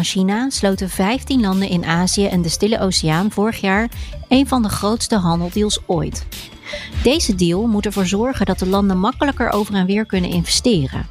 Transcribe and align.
Van 0.00 0.08
China 0.08 0.50
sloten 0.50 0.90
15 0.90 1.40
landen 1.40 1.68
in 1.68 1.84
Azië 1.84 2.26
en 2.26 2.42
de 2.42 2.48
Stille 2.48 2.80
Oceaan 2.80 3.30
vorig 3.30 3.60
jaar 3.60 3.88
een 4.28 4.48
van 4.48 4.62
de 4.62 4.68
grootste 4.68 5.16
handeldeals 5.16 5.78
ooit. 5.86 6.26
Deze 7.02 7.34
deal 7.34 7.66
moet 7.66 7.86
ervoor 7.86 8.06
zorgen 8.06 8.46
dat 8.46 8.58
de 8.58 8.66
landen 8.66 8.98
makkelijker 8.98 9.50
over 9.50 9.74
en 9.74 9.86
weer 9.86 10.06
kunnen 10.06 10.30
investeren. 10.30 11.06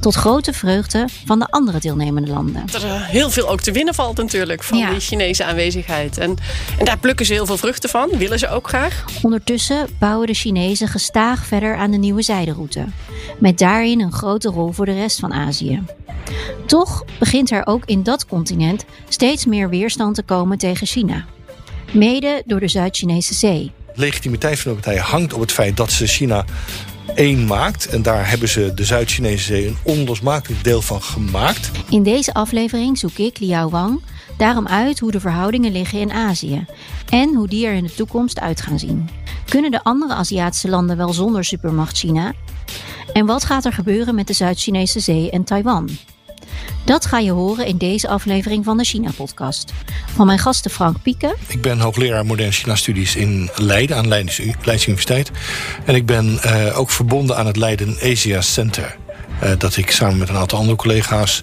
Tot 0.00 0.14
grote 0.14 0.52
vreugde 0.52 1.08
van 1.24 1.38
de 1.38 1.46
andere 1.50 1.78
deelnemende 1.78 2.30
landen. 2.30 2.62
Dat 2.70 2.82
er 2.82 3.04
heel 3.04 3.30
veel 3.30 3.48
ook 3.48 3.60
te 3.60 3.72
winnen 3.72 3.94
valt 3.94 4.16
natuurlijk 4.16 4.62
van 4.62 4.78
Ja. 4.78 4.90
die 4.90 5.00
Chinese 5.00 5.44
aanwezigheid. 5.44 6.18
En, 6.18 6.36
en 6.78 6.84
daar 6.84 6.98
plukken 6.98 7.26
ze 7.26 7.32
heel 7.32 7.46
veel 7.46 7.56
vruchten 7.56 7.90
van, 7.90 8.08
willen 8.18 8.38
ze 8.38 8.48
ook 8.48 8.68
graag. 8.68 9.04
Ondertussen 9.22 9.86
bouwen 9.98 10.26
de 10.26 10.34
Chinezen 10.34 10.88
gestaag 10.88 11.46
verder 11.46 11.76
aan 11.76 11.90
de 11.90 11.96
nieuwe 11.98 12.22
zijderoute. 12.22 12.84
Met 13.38 13.58
daarin 13.58 14.00
een 14.00 14.12
grote 14.12 14.48
rol 14.48 14.72
voor 14.72 14.86
de 14.86 14.94
rest 14.94 15.18
van 15.18 15.32
Azië. 15.32 15.82
Toch 16.66 17.04
begint 17.18 17.50
er 17.50 17.66
ook 17.66 17.84
in 17.84 18.02
dat 18.02 18.26
continent 18.26 18.84
steeds 19.08 19.46
meer 19.46 19.68
weerstand 19.68 20.14
te 20.14 20.22
komen 20.22 20.58
tegen 20.58 20.86
China. 20.86 21.24
Mede 21.92 22.42
door 22.46 22.60
de 22.60 22.68
Zuid-Chinese 22.68 23.34
Zee. 23.34 23.72
legitimiteit 23.94 24.58
van 24.58 24.74
de 24.74 24.80
partij 24.80 25.02
hangt 25.02 25.32
op 25.32 25.40
het 25.40 25.52
feit 25.52 25.76
dat 25.76 25.90
ze 25.90 26.06
China 26.06 26.44
één 27.14 27.46
maakt. 27.46 27.88
En 27.88 28.02
daar 28.02 28.28
hebben 28.28 28.48
ze 28.48 28.74
de 28.74 28.84
Zuid-Chinese 28.84 29.44
Zee 29.44 29.66
een 29.66 29.76
onlosmakelijk 29.82 30.64
deel 30.64 30.82
van 30.82 31.02
gemaakt. 31.02 31.70
In 31.90 32.02
deze 32.02 32.34
aflevering 32.34 32.98
zoek 32.98 33.16
ik, 33.18 33.38
Liao 33.38 33.68
Wang, 33.68 34.00
daarom 34.36 34.66
uit 34.66 34.98
hoe 34.98 35.10
de 35.10 35.20
verhoudingen 35.20 35.72
liggen 35.72 36.00
in 36.00 36.12
Azië 36.12 36.66
en 37.10 37.34
hoe 37.34 37.48
die 37.48 37.66
er 37.66 37.74
in 37.74 37.84
de 37.84 37.94
toekomst 37.94 38.40
uit 38.40 38.60
gaan 38.60 38.78
zien. 38.78 39.08
Kunnen 39.48 39.70
de 39.70 39.84
andere 39.84 40.14
Aziatische 40.14 40.68
landen 40.68 40.96
wel 40.96 41.12
zonder 41.12 41.44
supermacht 41.44 41.96
China? 41.96 42.32
En 43.12 43.26
wat 43.26 43.44
gaat 43.44 43.64
er 43.64 43.72
gebeuren 43.72 44.14
met 44.14 44.26
de 44.26 44.32
Zuid-Chinese 44.32 45.00
Zee 45.00 45.30
en 45.30 45.44
Taiwan? 45.44 45.88
Dat 46.84 47.06
ga 47.06 47.18
je 47.18 47.30
horen 47.30 47.66
in 47.66 47.76
deze 47.76 48.08
aflevering 48.08 48.64
van 48.64 48.76
de 48.76 48.84
China-podcast. 48.84 49.72
Van 50.14 50.26
mijn 50.26 50.38
gasten 50.38 50.70
Frank 50.70 51.02
Pieken, 51.02 51.34
Ik 51.46 51.60
ben 51.60 51.80
hoogleraar 51.80 52.26
moderne 52.26 52.52
China-studies 52.52 53.16
in 53.16 53.50
Leiden 53.54 53.96
aan 53.96 54.08
Leidens, 54.08 54.40
Leids 54.62 54.86
Universiteit. 54.86 55.30
En 55.84 55.94
ik 55.94 56.06
ben 56.06 56.38
eh, 56.42 56.78
ook 56.78 56.90
verbonden 56.90 57.36
aan 57.36 57.46
het 57.46 57.56
Leiden 57.56 57.96
Asia 58.02 58.40
Center. 58.40 58.96
eh, 59.40 59.50
dat 59.58 59.76
ik 59.76 59.90
samen 59.90 60.18
met 60.18 60.28
een 60.28 60.36
aantal 60.36 60.58
andere 60.58 60.76
collega's 60.76 61.40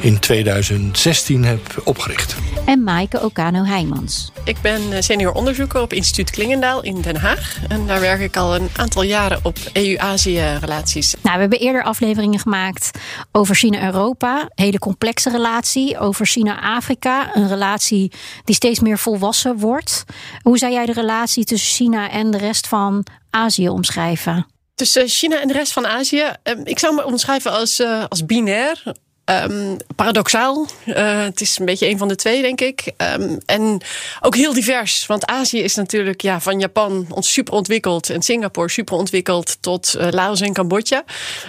in 0.00 0.18
2016 0.18 1.44
heb 1.44 1.80
opgericht. 1.84 2.36
En 2.66 2.82
Maaike 2.82 3.24
Okano 3.24 3.64
Heijmans. 3.64 4.32
Ik 4.44 4.56
ben 4.62 4.92
eh, 4.92 5.00
senior 5.00 5.32
onderzoeker 5.32 5.80
op 5.80 5.92
instituut 5.92 6.30
Klingendaal 6.30 6.82
in 6.82 7.00
Den 7.00 7.16
Haag. 7.16 7.58
En 7.68 7.86
daar 7.86 8.00
werk 8.00 8.20
ik 8.20 8.36
al 8.36 8.54
een 8.54 8.68
aantal 8.76 9.02
jaren 9.02 9.40
op 9.42 9.56
EU-Azië-relaties. 9.72 11.14
Nou, 11.22 11.34
we 11.34 11.40
hebben 11.40 11.58
eerder 11.58 11.82
afleveringen 11.82 12.38
gemaakt 12.38 12.90
over 13.32 13.54
China-Europa. 13.54 14.48
Hele 14.54 14.78
complexe 14.78 15.30
relatie. 15.30 15.98
Over 15.98 16.26
China-Afrika. 16.26 17.36
Een 17.36 17.48
relatie 17.48 18.12
die 18.44 18.54
steeds 18.54 18.80
meer 18.80 18.98
volwassen 18.98 19.58
wordt. 19.58 20.04
Hoe 20.42 20.58
zou 20.58 20.72
jij 20.72 20.86
de 20.86 20.92
relatie 20.92 21.44
tussen 21.44 21.74
China 21.74 22.10
en 22.10 22.30
de 22.30 22.38
rest 22.38 22.66
van 22.66 23.06
Azië 23.30 23.68
omschrijven? 23.68 24.46
Tussen 24.74 25.08
China 25.08 25.40
en 25.40 25.48
de 25.48 25.54
rest 25.54 25.72
van 25.72 25.86
Azië, 25.86 26.24
eh, 26.42 26.54
ik 26.64 26.78
zou 26.78 26.94
me 26.94 27.04
omschrijven 27.04 27.52
als, 27.52 27.78
eh, 27.78 28.04
als 28.08 28.26
binair. 28.26 28.82
Ehm, 29.24 29.76
paradoxaal. 29.96 30.66
Eh, 30.84 31.22
het 31.22 31.40
is 31.40 31.58
een 31.58 31.64
beetje 31.64 31.88
een 31.88 31.98
van 31.98 32.08
de 32.08 32.14
twee, 32.14 32.42
denk 32.42 32.60
ik. 32.60 32.92
Ehm, 32.96 33.36
en 33.46 33.80
ook 34.20 34.36
heel 34.36 34.52
divers. 34.52 35.06
Want 35.06 35.26
Azië 35.26 35.60
is 35.60 35.74
natuurlijk 35.74 36.22
ja, 36.22 36.40
van 36.40 36.58
Japan 36.58 37.06
super 37.18 37.54
ontwikkeld. 37.54 38.10
En 38.10 38.22
Singapore 38.22 38.68
super 38.68 38.96
ontwikkeld. 38.96 39.56
Tot 39.60 39.94
eh, 39.94 40.08
Laos 40.10 40.40
en 40.40 40.52
Cambodja. 40.52 41.04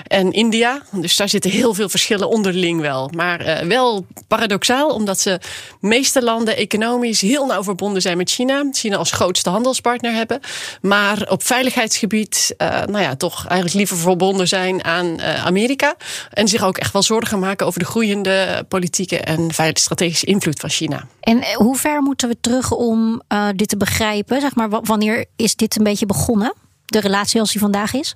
En 0.07 0.31
India. 0.31 0.81
Dus 0.91 1.15
daar 1.15 1.29
zitten 1.29 1.51
heel 1.51 1.73
veel 1.73 1.89
verschillen 1.89 2.29
onderling 2.29 2.81
wel. 2.81 3.09
Maar 3.15 3.39
eh, 3.39 3.67
wel 3.67 4.05
paradoxaal, 4.27 4.89
omdat 4.89 5.19
ze 5.19 5.39
meeste 5.79 6.23
landen 6.23 6.57
economisch 6.57 7.21
heel 7.21 7.45
nauw 7.45 7.63
verbonden 7.63 8.01
zijn 8.01 8.17
met 8.17 8.29
China. 8.29 8.67
China 8.71 8.97
als 8.97 9.11
grootste 9.11 9.49
handelspartner 9.49 10.13
hebben. 10.13 10.39
Maar 10.81 11.27
op 11.29 11.43
veiligheidsgebied, 11.43 12.53
nou 12.57 12.99
ja, 12.99 13.15
toch 13.15 13.45
eigenlijk 13.47 13.73
liever 13.73 13.97
verbonden 13.97 14.47
zijn 14.47 14.83
aan 14.83 15.21
Amerika. 15.21 15.95
En 16.33 16.47
zich 16.47 16.63
ook 16.63 16.77
echt 16.77 16.93
wel 16.93 17.03
zorgen 17.03 17.39
maken 17.39 17.64
over 17.65 17.79
de 17.79 17.85
groeiende 17.85 18.65
politieke 18.67 19.17
en 19.19 19.51
strategische 19.73 20.25
invloed 20.25 20.59
van 20.59 20.69
China. 20.69 21.07
En 21.19 21.41
eh, 21.41 21.55
hoe 21.55 21.75
ver 21.77 22.01
moeten 22.01 22.29
we 22.29 22.37
terug 22.41 22.71
om 22.71 23.21
eh, 23.27 23.47
dit 23.55 23.67
te 23.69 23.77
begrijpen? 23.77 24.41
Zeg 24.41 24.55
maar, 24.55 24.69
wa- 24.69 24.81
wanneer 24.81 25.25
is 25.35 25.55
dit 25.55 25.77
een 25.77 25.83
beetje 25.83 26.05
begonnen? 26.05 26.53
De 26.85 26.99
relatie 26.99 27.39
als 27.39 27.51
die 27.51 27.61
vandaag 27.61 27.93
is? 27.93 28.15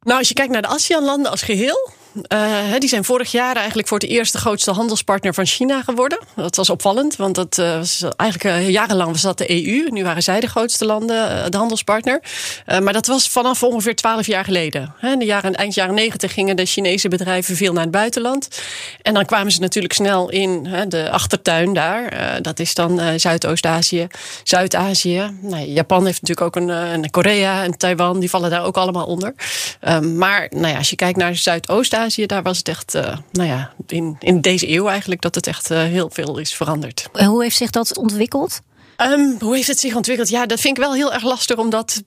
Nou, 0.00 0.18
als 0.18 0.28
je 0.28 0.34
kijkt 0.34 0.52
naar 0.52 0.62
de 0.62 0.68
ASEAN-landen 0.68 1.30
als 1.30 1.42
geheel. 1.42 1.90
Eh, 2.22 2.78
die 2.78 2.88
zijn 2.88 3.04
vorig 3.04 3.30
jaar 3.30 3.56
eigenlijk 3.56 3.88
voor 3.88 3.98
het 3.98 4.08
eerst 4.08 4.32
de 4.32 4.38
grootste 4.38 4.70
handelspartner 4.70 5.34
van 5.34 5.46
China 5.46 5.82
geworden. 5.82 6.18
Dat 6.36 6.56
was 6.56 6.70
opvallend, 6.70 7.16
want 7.16 7.34
dat 7.34 7.58
eh, 7.58 7.76
was 7.76 8.04
eigenlijk 8.16 8.56
eh, 8.56 8.70
jarenlang 8.70 9.10
was 9.10 9.20
dat 9.20 9.38
de 9.38 9.50
EU. 9.50 9.88
Nu 9.90 10.04
waren 10.04 10.22
zij 10.22 10.40
de 10.40 10.46
grootste 10.46 10.84
landen, 10.84 11.50
de 11.50 11.56
handelspartner. 11.56 12.22
Maar 12.82 12.92
dat 12.92 13.06
was 13.06 13.28
vanaf 13.28 13.62
ongeveer 13.62 13.96
twaalf 13.96 14.26
jaar 14.26 14.44
geleden. 14.44 14.94
In 15.00 15.18
de 15.18 15.24
jaren, 15.24 15.54
eind 15.54 15.74
jaren 15.74 15.94
negentig 15.94 16.32
gingen 16.32 16.56
de 16.56 16.66
Chinese 16.66 17.08
bedrijven 17.08 17.56
veel 17.56 17.72
naar 17.72 17.82
het 17.82 17.90
buitenland. 17.90 18.48
En 19.02 19.14
dan 19.14 19.24
kwamen 19.24 19.52
ze 19.52 19.60
natuurlijk 19.60 19.94
snel 19.94 20.30
in 20.30 20.68
de 20.88 21.10
achtertuin 21.10 21.72
daar. 21.72 22.38
Dat 22.42 22.58
is 22.58 22.74
dan 22.74 23.00
Zuidoost-Azië, 23.16 24.06
Zuid-Azië. 24.42 25.30
Nou, 25.40 25.64
Japan 25.66 26.06
heeft 26.06 26.22
natuurlijk 26.22 26.56
ook 26.56 26.68
een, 26.68 27.10
Korea 27.10 27.62
en 27.62 27.78
Taiwan, 27.78 28.20
die 28.20 28.30
vallen 28.30 28.50
daar 28.50 28.64
ook 28.64 28.76
allemaal 28.76 29.06
onder. 29.06 29.34
Um, 29.88 30.18
maar 30.18 30.46
nou 30.50 30.66
ja, 30.66 30.76
als 30.76 30.90
je 30.90 30.96
kijkt 30.96 31.18
naar 31.18 31.36
Zuidoost-Azië, 31.36 32.03
daar 32.26 32.42
was 32.42 32.58
het 32.58 32.68
echt, 32.68 32.94
uh, 32.94 33.16
nou 33.32 33.48
ja, 33.48 33.72
in, 33.86 34.16
in 34.20 34.40
deze 34.40 34.70
eeuw 34.70 34.88
eigenlijk, 34.88 35.20
dat 35.20 35.34
het 35.34 35.46
echt 35.46 35.70
uh, 35.70 35.82
heel 35.82 36.10
veel 36.12 36.38
is 36.38 36.54
veranderd. 36.54 37.08
En 37.12 37.26
hoe 37.26 37.42
heeft 37.42 37.56
zich 37.56 37.70
dat 37.70 37.96
ontwikkeld? 37.96 38.60
Um, 39.02 39.36
hoe 39.40 39.54
heeft 39.54 39.68
het 39.68 39.80
zich 39.80 39.94
ontwikkeld? 39.94 40.28
Ja, 40.28 40.46
dat 40.46 40.60
vind 40.60 40.76
ik 40.76 40.82
wel 40.82 40.94
heel 40.94 41.12
erg 41.12 41.22
lastig, 41.22 41.56
omdat 41.56 42.02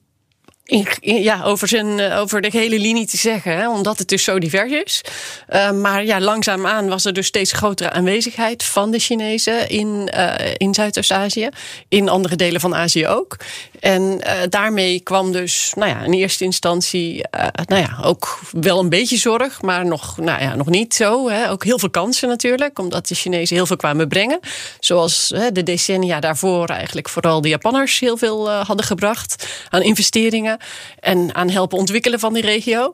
ja, 1.00 1.42
over, 1.44 1.68
zijn, 1.68 1.98
uh, 1.98 2.18
over 2.18 2.40
de 2.40 2.48
hele 2.50 2.78
linie 2.78 3.06
te 3.06 3.16
zeggen, 3.16 3.56
hè, 3.56 3.68
omdat 3.68 3.98
het 3.98 4.08
dus 4.08 4.24
zo 4.24 4.38
divers 4.38 4.72
is. 4.72 5.00
Uh, 5.48 5.70
maar 5.70 6.04
ja, 6.04 6.20
langzaamaan 6.20 6.88
was 6.88 7.04
er 7.04 7.12
dus 7.12 7.26
steeds 7.26 7.52
grotere 7.52 7.90
aanwezigheid 7.90 8.64
van 8.64 8.90
de 8.90 8.98
Chinezen 8.98 9.68
in, 9.68 10.10
uh, 10.14 10.34
in 10.56 10.74
Zuidoost-Azië, 10.74 11.48
in 11.88 12.08
andere 12.08 12.36
delen 12.36 12.60
van 12.60 12.74
Azië 12.74 13.06
ook. 13.06 13.36
En 13.80 14.20
daarmee 14.48 15.00
kwam 15.00 15.32
dus 15.32 15.72
nou 15.76 15.90
ja, 15.90 16.02
in 16.02 16.12
eerste 16.12 16.44
instantie 16.44 17.24
nou 17.64 17.82
ja, 17.82 17.98
ook 18.02 18.40
wel 18.52 18.78
een 18.78 18.88
beetje 18.88 19.16
zorg, 19.16 19.62
maar 19.62 19.86
nog, 19.86 20.16
nou 20.16 20.42
ja, 20.42 20.54
nog 20.54 20.68
niet 20.68 20.94
zo. 20.94 21.28
Hè. 21.28 21.50
Ook 21.50 21.64
heel 21.64 21.78
veel 21.78 21.90
kansen 21.90 22.28
natuurlijk, 22.28 22.78
omdat 22.78 23.08
de 23.08 23.14
Chinezen 23.14 23.56
heel 23.56 23.66
veel 23.66 23.76
kwamen 23.76 24.08
brengen. 24.08 24.40
Zoals 24.80 25.32
hè, 25.34 25.52
de 25.52 25.62
decennia 25.62 26.20
daarvoor 26.20 26.68
eigenlijk 26.68 27.08
vooral 27.08 27.40
de 27.40 27.48
Japanners 27.48 27.98
heel 27.98 28.16
veel 28.16 28.50
hadden 28.50 28.86
gebracht 28.86 29.46
aan 29.68 29.82
investeringen 29.82 30.57
en 31.00 31.34
aan 31.34 31.50
helpen 31.50 31.78
ontwikkelen 31.78 32.18
van 32.18 32.32
die 32.32 32.42
regio. 32.42 32.92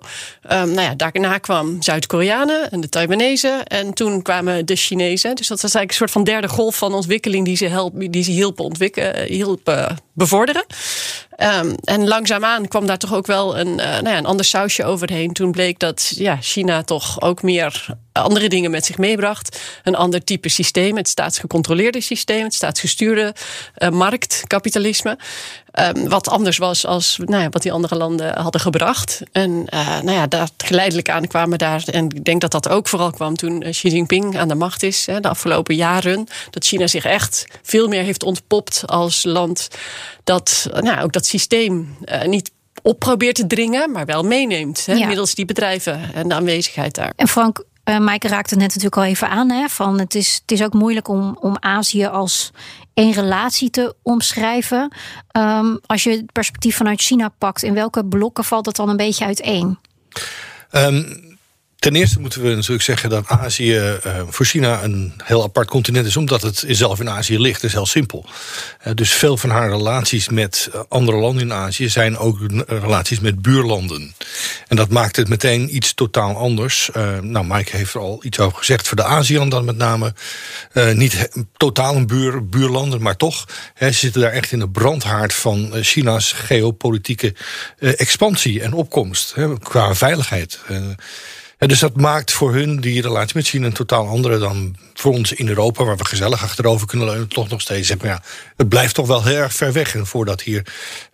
Um, 0.50 0.70
nou 0.70 0.80
ja, 0.80 0.94
daarna 0.94 1.38
kwam 1.38 1.82
Zuid-Koreanen 1.82 2.70
en 2.70 2.80
de 2.80 2.88
Taiwanese. 2.88 3.48
En 3.48 3.94
toen 3.94 4.22
kwamen 4.22 4.66
de 4.66 4.76
Chinezen. 4.76 5.34
Dus 5.34 5.48
dat 5.48 5.60
was 5.60 5.74
eigenlijk 5.74 5.90
een 5.90 5.96
soort 5.96 6.10
van 6.10 6.24
derde 6.24 6.48
golf 6.48 6.76
van 6.76 6.94
ontwikkeling 6.94 7.44
die 7.44 7.56
ze, 7.56 7.66
helpen, 7.66 8.10
die 8.10 8.24
ze 8.24 8.30
hielpen, 8.30 8.64
ontwikkelen, 8.64 9.26
hielpen 9.26 9.98
bevorderen. 10.14 10.64
Um, 11.38 11.74
en 11.84 12.08
langzaamaan 12.08 12.68
kwam 12.68 12.86
daar 12.86 12.98
toch 12.98 13.14
ook 13.14 13.26
wel 13.26 13.58
een, 13.58 13.68
uh, 13.68 13.76
nou 13.76 14.08
ja, 14.08 14.16
een 14.16 14.26
ander 14.26 14.44
sausje 14.44 14.84
overheen. 14.84 15.32
Toen 15.32 15.50
bleek 15.50 15.78
dat 15.78 16.12
ja, 16.16 16.38
China 16.40 16.82
toch 16.82 17.20
ook 17.20 17.42
meer 17.42 17.86
andere 18.12 18.48
dingen 18.48 18.70
met 18.70 18.86
zich 18.86 18.98
meebracht. 18.98 19.60
Een 19.82 19.94
ander 19.94 20.24
type 20.24 20.48
systeem, 20.48 20.96
het 20.96 21.08
staatsgecontroleerde 21.08 22.00
systeem, 22.00 22.44
het 22.44 22.54
staatsgestuurde 22.54 23.34
uh, 23.78 23.88
marktkapitalisme. 23.88 25.18
Um, 25.80 26.08
wat 26.08 26.28
anders 26.28 26.58
was 26.58 26.86
als 26.86 27.18
nou 27.24 27.42
ja, 27.42 27.48
wat 27.48 27.62
die 27.62 27.72
andere 27.72 27.96
landen 27.96 28.38
hadden 28.40 28.60
gebracht. 28.60 29.20
En 29.32 29.50
uh, 29.50 29.86
nou 29.86 30.10
ja, 30.10 30.26
daar 30.26 30.48
geleidelijk 30.56 31.10
aan 31.10 31.26
kwamen 31.26 31.58
daar. 31.58 31.82
En 31.86 32.04
ik 32.04 32.24
denk 32.24 32.40
dat 32.40 32.50
dat 32.50 32.68
ook 32.68 32.88
vooral 32.88 33.10
kwam 33.10 33.36
toen 33.36 33.64
Xi 33.70 33.88
Jinping 33.88 34.38
aan 34.38 34.48
de 34.48 34.54
macht 34.54 34.82
is. 34.82 35.06
Hè, 35.06 35.20
de 35.20 35.28
afgelopen 35.28 35.74
jaren. 35.74 36.26
Dat 36.50 36.64
China 36.64 36.86
zich 36.86 37.04
echt 37.04 37.46
veel 37.62 37.88
meer 37.88 38.02
heeft 38.02 38.22
ontpopt 38.22 38.82
als 38.86 39.24
land 39.24 39.68
dat 40.24 40.68
nou, 40.72 41.02
ook 41.02 41.12
dat 41.12 41.26
systeem 41.26 41.96
uh, 42.04 42.22
niet 42.22 42.50
op 42.82 42.98
probeert 42.98 43.34
te 43.34 43.46
dringen, 43.46 43.90
maar 43.90 44.06
wel 44.06 44.22
meeneemt. 44.22 44.86
Hè, 44.86 45.06
Middels 45.06 45.34
die 45.34 45.44
bedrijven 45.44 46.14
en 46.14 46.28
de 46.28 46.34
aanwezigheid 46.34 46.94
daar. 46.94 47.12
En 47.16 47.28
Frank, 47.28 47.64
uh, 47.84 47.98
Maaike 47.98 48.28
raakte 48.28 48.54
het 48.54 48.58
net 48.62 48.68
natuurlijk 48.68 48.96
al 48.96 49.04
even 49.04 49.28
aan. 49.28 49.50
Hè, 49.50 49.68
van 49.68 49.98
het, 49.98 50.14
is, 50.14 50.34
het 50.42 50.50
is 50.50 50.62
ook 50.62 50.72
moeilijk 50.72 51.08
om, 51.08 51.38
om 51.40 51.56
Azië 51.60 52.06
als 52.06 52.50
één 52.94 53.12
relatie 53.12 53.70
te 53.70 53.94
omschrijven. 54.02 54.96
Um, 55.36 55.80
als 55.86 56.02
je 56.02 56.10
het 56.10 56.32
perspectief 56.32 56.76
vanuit 56.76 57.00
China 57.00 57.28
pakt, 57.38 57.62
in 57.62 57.74
welke 57.74 58.04
blokken 58.04 58.44
valt 58.44 58.64
dat 58.64 58.76
dan 58.76 58.88
een 58.88 58.96
beetje 58.96 59.24
uiteen? 59.24 59.78
Um, 60.72 61.33
Ten 61.84 61.94
eerste 61.94 62.20
moeten 62.20 62.42
we 62.42 62.54
natuurlijk 62.54 62.82
zeggen 62.82 63.10
dat 63.10 63.28
Azië 63.28 63.76
uh, 63.76 64.22
voor 64.28 64.46
China 64.46 64.82
een 64.82 65.12
heel 65.24 65.42
apart 65.42 65.68
continent 65.68 66.06
is, 66.06 66.16
omdat 66.16 66.42
het 66.42 66.64
zelf 66.68 67.00
in 67.00 67.10
Azië 67.10 67.38
ligt. 67.38 67.60
Dat 67.60 67.70
is 67.70 67.76
heel 67.76 67.86
simpel. 67.86 68.26
Uh, 68.86 68.94
dus 68.94 69.12
veel 69.12 69.36
van 69.36 69.50
haar 69.50 69.70
relaties 69.70 70.28
met 70.28 70.68
eh, 70.72 70.80
andere 70.88 71.18
landen 71.18 71.42
in 71.42 71.52
Azië 71.52 71.88
zijn 71.88 72.18
ook 72.18 72.38
relaties 72.66 73.20
met 73.20 73.42
buurlanden. 73.42 74.14
En 74.68 74.76
dat 74.76 74.88
maakt 74.88 75.16
het 75.16 75.28
meteen 75.28 75.76
iets 75.76 75.94
totaal 75.94 76.36
anders. 76.36 76.90
Nou, 77.20 77.46
Mike 77.46 77.76
heeft 77.76 77.94
er 77.94 78.00
al 78.00 78.20
iets 78.22 78.38
over 78.38 78.58
gezegd. 78.58 78.88
Voor 78.88 78.96
de 78.96 79.04
ASEAN 79.04 79.48
dan 79.48 79.64
met 79.64 79.76
name 79.76 80.14
niet 80.94 81.28
totaal 81.56 81.96
een 81.96 82.06
buur, 82.06 82.48
buurlanden, 82.48 83.02
maar 83.02 83.16
toch. 83.16 83.48
Ze 83.78 83.92
zitten 83.92 84.20
daar 84.20 84.32
echt 84.32 84.52
in 84.52 84.58
de 84.58 84.68
brandhaard 84.68 85.34
van 85.34 85.72
China's 85.80 86.32
geopolitieke 86.32 87.34
expansie 87.78 88.62
en 88.62 88.72
opkomst 88.72 89.34
qua 89.62 89.94
veiligheid 89.94 90.60
dus 91.66 91.78
dat 91.78 91.96
maakt 91.96 92.32
voor 92.32 92.54
hun 92.54 92.80
die 92.80 93.02
relatie 93.02 93.36
met 93.36 93.46
China 93.46 93.66
een 93.66 93.72
totaal 93.72 94.06
andere 94.06 94.38
dan 94.38 94.76
voor 94.94 95.12
ons 95.12 95.32
in 95.32 95.48
Europa, 95.48 95.84
waar 95.84 95.96
we 95.96 96.04
gezellig 96.04 96.42
achterover 96.42 96.86
kunnen 96.86 97.06
leunen, 97.06 97.28
toch 97.28 97.48
nog 97.48 97.60
steeds. 97.60 97.96
Maar 97.96 98.06
ja, 98.06 98.22
het 98.56 98.68
blijft 98.68 98.94
toch 98.94 99.06
wel 99.06 99.24
heel 99.24 99.36
erg 99.36 99.52
ver 99.52 99.72
weg. 99.72 99.94
En 99.94 100.06
voordat 100.06 100.42
hier 100.42 100.66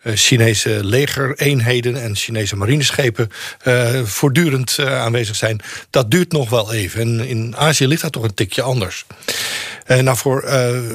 uh, 0.02 0.17
Chinese 0.17 0.85
legereenheden 0.85 2.02
en 2.02 2.17
Chinese 2.17 2.56
marineschepen 2.56 3.31
uh, 3.64 4.02
voortdurend 4.02 4.76
uh, 4.81 5.00
aanwezig 5.00 5.37
zijn, 5.37 5.61
dat 5.91 6.11
duurt 6.11 6.32
nog 6.32 6.50
wel 6.50 6.73
even. 6.73 7.00
En 7.00 7.26
in 7.26 7.56
Azië 7.56 7.87
ligt 7.87 8.03
dat 8.03 8.12
toch 8.12 8.23
een 8.23 8.35
tikje 8.35 8.62
anders. 8.62 9.06
nou, 9.87 10.17
voor 10.17 10.44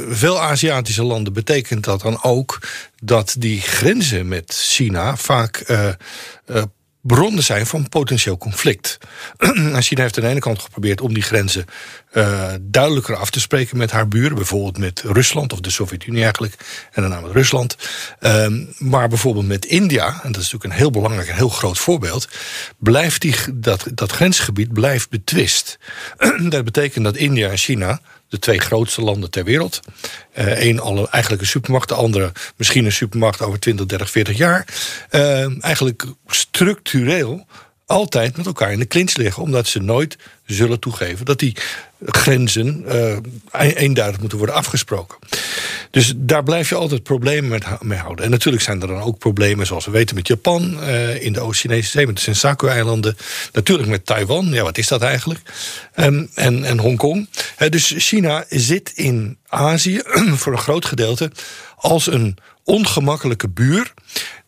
veel 0.10 0.42
Aziatische 0.42 1.04
landen 1.04 1.34
betekent 1.34 1.84
dat 1.84 2.02
dan 2.02 2.24
ook 2.24 2.60
dat 3.02 3.36
die 3.38 3.62
grenzen 3.62 4.28
met 4.28 4.54
China 4.56 5.18
vaak 5.18 5.64
bronnen 7.08 7.44
zijn 7.44 7.66
van 7.66 7.90
potentieel 7.90 8.38
conflict. 8.38 8.98
China 9.80 10.02
heeft 10.02 10.18
aan 10.18 10.24
de 10.24 10.30
ene 10.30 10.40
kant 10.40 10.60
geprobeerd 10.62 11.02
om 11.02 11.14
die 11.14 11.24
grenzen 11.24 11.66
uh, 12.14 12.54
duidelijker 12.62 13.16
af 13.16 13.30
te 13.30 13.40
spreken 13.40 13.78
met 13.78 13.92
haar 13.92 14.08
buren, 14.08 14.36
bijvoorbeeld 14.36 14.78
met 14.78 15.02
Rusland 15.06 15.54
of 15.54 15.60
de 15.60 15.70
Sovjet-Unie 15.70 16.24
eigenlijk, 16.24 16.56
en 16.92 17.02
daarna 17.02 17.20
met 17.20 17.32
Rusland. 17.32 17.78
Um, 18.20 18.74
maar 18.78 19.08
bijvoorbeeld 19.08 19.48
met 19.48 19.66
India, 19.66 20.06
en 20.08 20.32
dat 20.32 20.42
is 20.42 20.52
natuurlijk 20.52 20.64
een 20.64 20.80
heel 20.80 20.92
belangrijk 20.92 21.28
en 21.28 21.36
heel 21.36 21.50
groot 21.50 21.78
voorbeeld, 21.78 22.28
blijft 22.78 23.22
die, 23.22 23.36
dat, 23.54 23.88
dat 23.94 24.12
grensgebied 24.12 24.74
blijft 24.74 25.10
betwist. 25.10 25.78
dat 26.50 26.64
betekent 26.64 27.04
dat 27.04 27.16
India 27.16 27.50
en 27.50 27.58
China 27.58 28.00
de 28.36 28.42
twee 28.42 28.60
grootste 28.60 29.02
landen 29.02 29.32
ter 29.32 29.44
wereld. 29.44 29.80
Eén 30.34 30.76
uh, 30.76 30.82
alle 30.82 31.10
eigenlijk 31.10 31.44
een 31.44 31.50
supermacht, 31.50 31.90
de 31.90 31.96
andere 31.96 32.32
misschien 32.56 32.86
een 32.86 32.92
supermacht 32.92 33.42
over 33.42 33.60
20, 33.60 33.86
30, 33.86 34.10
40 34.10 34.38
jaar. 34.38 34.66
Uh, 35.12 35.64
eigenlijk 35.64 36.06
structureel 36.28 37.46
altijd 37.86 38.38
met 38.38 38.46
elkaar 38.46 38.72
in 38.72 38.80
de 38.80 38.88
clinch 38.88 39.16
liggen, 39.16 39.44
omdat 39.44 39.68
ze 39.68 39.80
nooit 39.80 40.18
zullen 40.46 40.80
toegeven 40.80 41.26
dat 41.26 41.40
die 41.40 41.56
grenzen 42.06 42.86
uh, 42.88 43.18
eenduidig 43.76 44.20
moeten 44.20 44.38
worden 44.38 44.56
afgesproken. 44.56 45.18
Dus 45.92 46.14
daar 46.16 46.44
blijf 46.44 46.70
je 46.70 46.76
altijd 46.76 47.04
problemen 47.04 47.62
mee 47.82 47.98
houden. 47.98 48.26
En 48.26 48.32
natuurlijk 48.32 48.64
zijn 48.64 48.82
er 48.82 48.88
dan 48.88 49.02
ook 49.02 49.18
problemen, 49.18 49.66
zoals 49.66 49.86
we 49.86 49.92
weten, 49.92 50.16
met 50.16 50.28
Japan, 50.28 50.78
uh, 50.80 51.24
in 51.24 51.34
de 51.34 51.40
Oost-Chinese 51.40 51.90
Zee, 51.90 52.06
met 52.06 52.16
de 52.16 52.22
Sensaku-eilanden. 52.22 53.18
Natuurlijk 53.54 53.90
met 53.90 54.06
Taiwan, 54.06 54.46
ja, 54.46 54.64
wat 54.64 54.78
is 54.78 54.88
dat 54.88 55.02
eigenlijk? 55.02 55.40
Um, 55.96 56.30
en, 56.34 56.64
en 56.64 56.80
Hongkong. 56.80 57.30
Dus 57.70 57.94
China 57.98 58.46
zit 58.50 58.92
in 58.96 59.38
Azië 59.48 60.02
voor 60.42 60.54
een 60.54 60.60
groot 60.60 60.86
gedeelte 60.86 61.32
als 61.76 62.08
een 62.08 62.38
ongemakkelijke 62.64 63.50
buur 63.50 63.94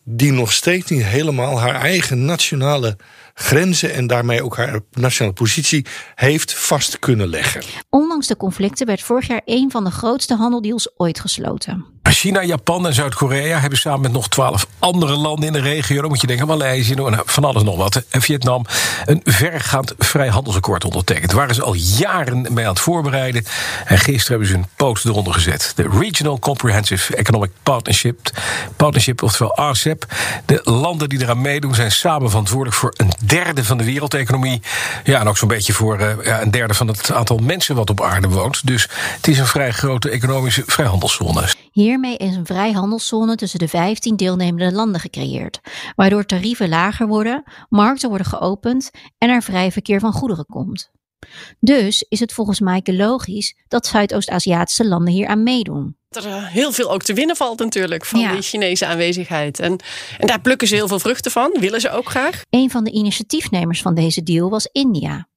die 0.04 0.32
nog 0.32 0.52
steeds 0.52 0.90
niet 0.90 1.04
helemaal 1.04 1.60
haar 1.60 1.74
eigen 1.74 2.24
nationale 2.24 2.96
grenzen 3.38 3.92
en 3.92 4.06
daarmee 4.06 4.42
ook 4.42 4.56
haar 4.56 4.80
nationale 4.90 5.34
positie 5.34 5.86
heeft 6.14 6.54
vast 6.54 6.98
kunnen 6.98 7.28
leggen. 7.28 7.62
Ondanks 7.90 8.26
de 8.26 8.36
conflicten 8.36 8.86
werd 8.86 9.02
vorig 9.02 9.26
jaar 9.26 9.42
een 9.44 9.70
van 9.70 9.84
de 9.84 9.90
grootste 9.90 10.34
handeldeals 10.34 10.90
ooit 10.96 11.20
gesloten. 11.20 11.86
China, 12.12 12.44
Japan 12.44 12.86
en 12.86 12.94
Zuid-Korea 12.94 13.58
hebben 13.58 13.78
samen 13.78 14.00
met 14.00 14.12
nog 14.12 14.28
twaalf 14.28 14.66
andere 14.78 15.16
landen 15.16 15.46
in 15.46 15.52
de 15.52 15.60
regio, 15.60 16.00
dan 16.00 16.10
moet 16.10 16.20
je 16.20 16.26
denken 16.26 16.46
Maleisië, 16.46 16.94
van 17.24 17.44
alles 17.44 17.62
nog 17.62 17.76
wat, 17.76 18.04
en 18.08 18.22
Vietnam, 18.22 18.64
een 19.04 19.20
vergaand 19.24 19.94
vrijhandelsakkoord 19.98 20.84
ondertekend. 20.84 21.32
Waar 21.32 21.54
ze 21.54 21.62
al 21.62 21.74
jaren 21.74 22.46
mee 22.50 22.64
aan 22.64 22.70
het 22.70 22.80
voorbereiden. 22.80 23.44
En 23.84 23.98
gisteren 23.98 24.30
hebben 24.30 24.48
ze 24.48 24.54
een 24.54 24.66
poot 24.76 25.04
eronder 25.04 25.32
gezet. 25.32 25.72
De 25.76 25.88
Regional 25.98 26.38
Comprehensive 26.38 27.16
Economic 27.16 27.50
Partnership, 27.62 28.30
Partnership 28.76 29.22
oftewel 29.22 29.70
RCEP. 29.70 30.06
De 30.44 30.60
landen 30.64 31.08
die 31.08 31.22
eraan 31.22 31.40
meedoen 31.40 31.74
zijn 31.74 31.92
samen 31.92 32.28
verantwoordelijk 32.28 32.76
voor 32.76 32.94
een 32.96 33.12
derde 33.24 33.64
van 33.64 33.78
de 33.78 33.84
wereldeconomie. 33.84 34.62
Ja, 35.04 35.20
en 35.20 35.28
ook 35.28 35.38
zo'n 35.38 35.48
beetje 35.48 35.72
voor 35.72 36.00
uh, 36.00 36.10
ja, 36.24 36.42
een 36.42 36.50
derde 36.50 36.74
van 36.74 36.88
het 36.88 37.12
aantal 37.12 37.36
mensen 37.36 37.74
wat 37.74 37.90
op 37.90 38.02
aarde 38.02 38.28
woont. 38.28 38.66
Dus 38.66 38.88
het 39.16 39.28
is 39.28 39.38
een 39.38 39.46
vrij 39.46 39.70
grote 39.70 40.10
economische 40.10 40.62
vrijhandelszone. 40.66 41.42
Hiermee 41.72 42.16
is 42.16 42.36
een 42.36 42.46
vrijhandelszone 42.46 43.36
tussen 43.36 43.58
de 43.58 43.68
15 43.68 44.16
deelnemende 44.16 44.72
landen 44.72 45.00
gecreëerd, 45.00 45.60
waardoor 45.96 46.24
tarieven 46.24 46.68
lager 46.68 47.06
worden, 47.06 47.42
markten 47.68 48.08
worden 48.08 48.26
geopend 48.26 48.90
en 49.18 49.28
er 49.28 49.42
vrij 49.42 49.72
verkeer 49.72 50.00
van 50.00 50.12
goederen 50.12 50.46
komt. 50.46 50.90
Dus 51.60 52.04
is 52.08 52.20
het 52.20 52.32
volgens 52.32 52.60
Maaike 52.60 52.94
logisch 52.94 53.56
dat 53.68 53.86
Zuidoost-Aziatische 53.86 54.86
landen 54.86 55.12
hier 55.12 55.26
aan 55.26 55.42
meedoen. 55.42 55.96
Er 56.08 56.26
uh, 56.26 56.46
heel 56.46 56.72
veel 56.72 56.90
ook 56.90 57.02
te 57.02 57.12
winnen 57.14 57.36
valt 57.36 57.58
natuurlijk 57.58 58.04
van 58.04 58.20
ja. 58.20 58.32
die 58.32 58.42
Chinese 58.42 58.86
aanwezigheid. 58.86 59.60
En, 59.60 59.80
en 60.18 60.26
daar 60.26 60.40
plukken 60.40 60.68
ze 60.68 60.74
heel 60.74 60.88
veel 60.88 60.98
vruchten 60.98 61.30
van, 61.30 61.56
willen 61.60 61.80
ze 61.80 61.90
ook 61.90 62.10
graag. 62.10 62.42
Een 62.50 62.70
van 62.70 62.84
de 62.84 62.90
initiatiefnemers 62.90 63.82
van 63.82 63.94
deze 63.94 64.22
deal 64.22 64.50
was 64.50 64.68
India. 64.72 65.28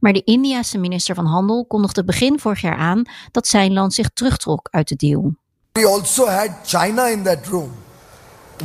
Maar 0.00 0.12
de 0.12 0.24
Indiase 0.24 0.78
minister 0.78 1.14
van 1.14 1.26
Handel 1.26 1.66
kondigde 1.66 2.04
begin 2.04 2.38
vorig 2.38 2.60
jaar 2.60 2.76
aan 2.76 3.02
dat 3.30 3.46
zijn 3.46 3.72
land 3.72 3.94
zich 3.94 4.08
terugtrok 4.08 4.68
uit 4.70 4.88
de 4.88 4.96
deal. 4.96 5.34
We 5.78 5.84
also 5.84 6.26
had 6.26 6.64
China 6.64 7.06
in 7.06 7.22
that 7.22 7.46
room, 7.46 7.72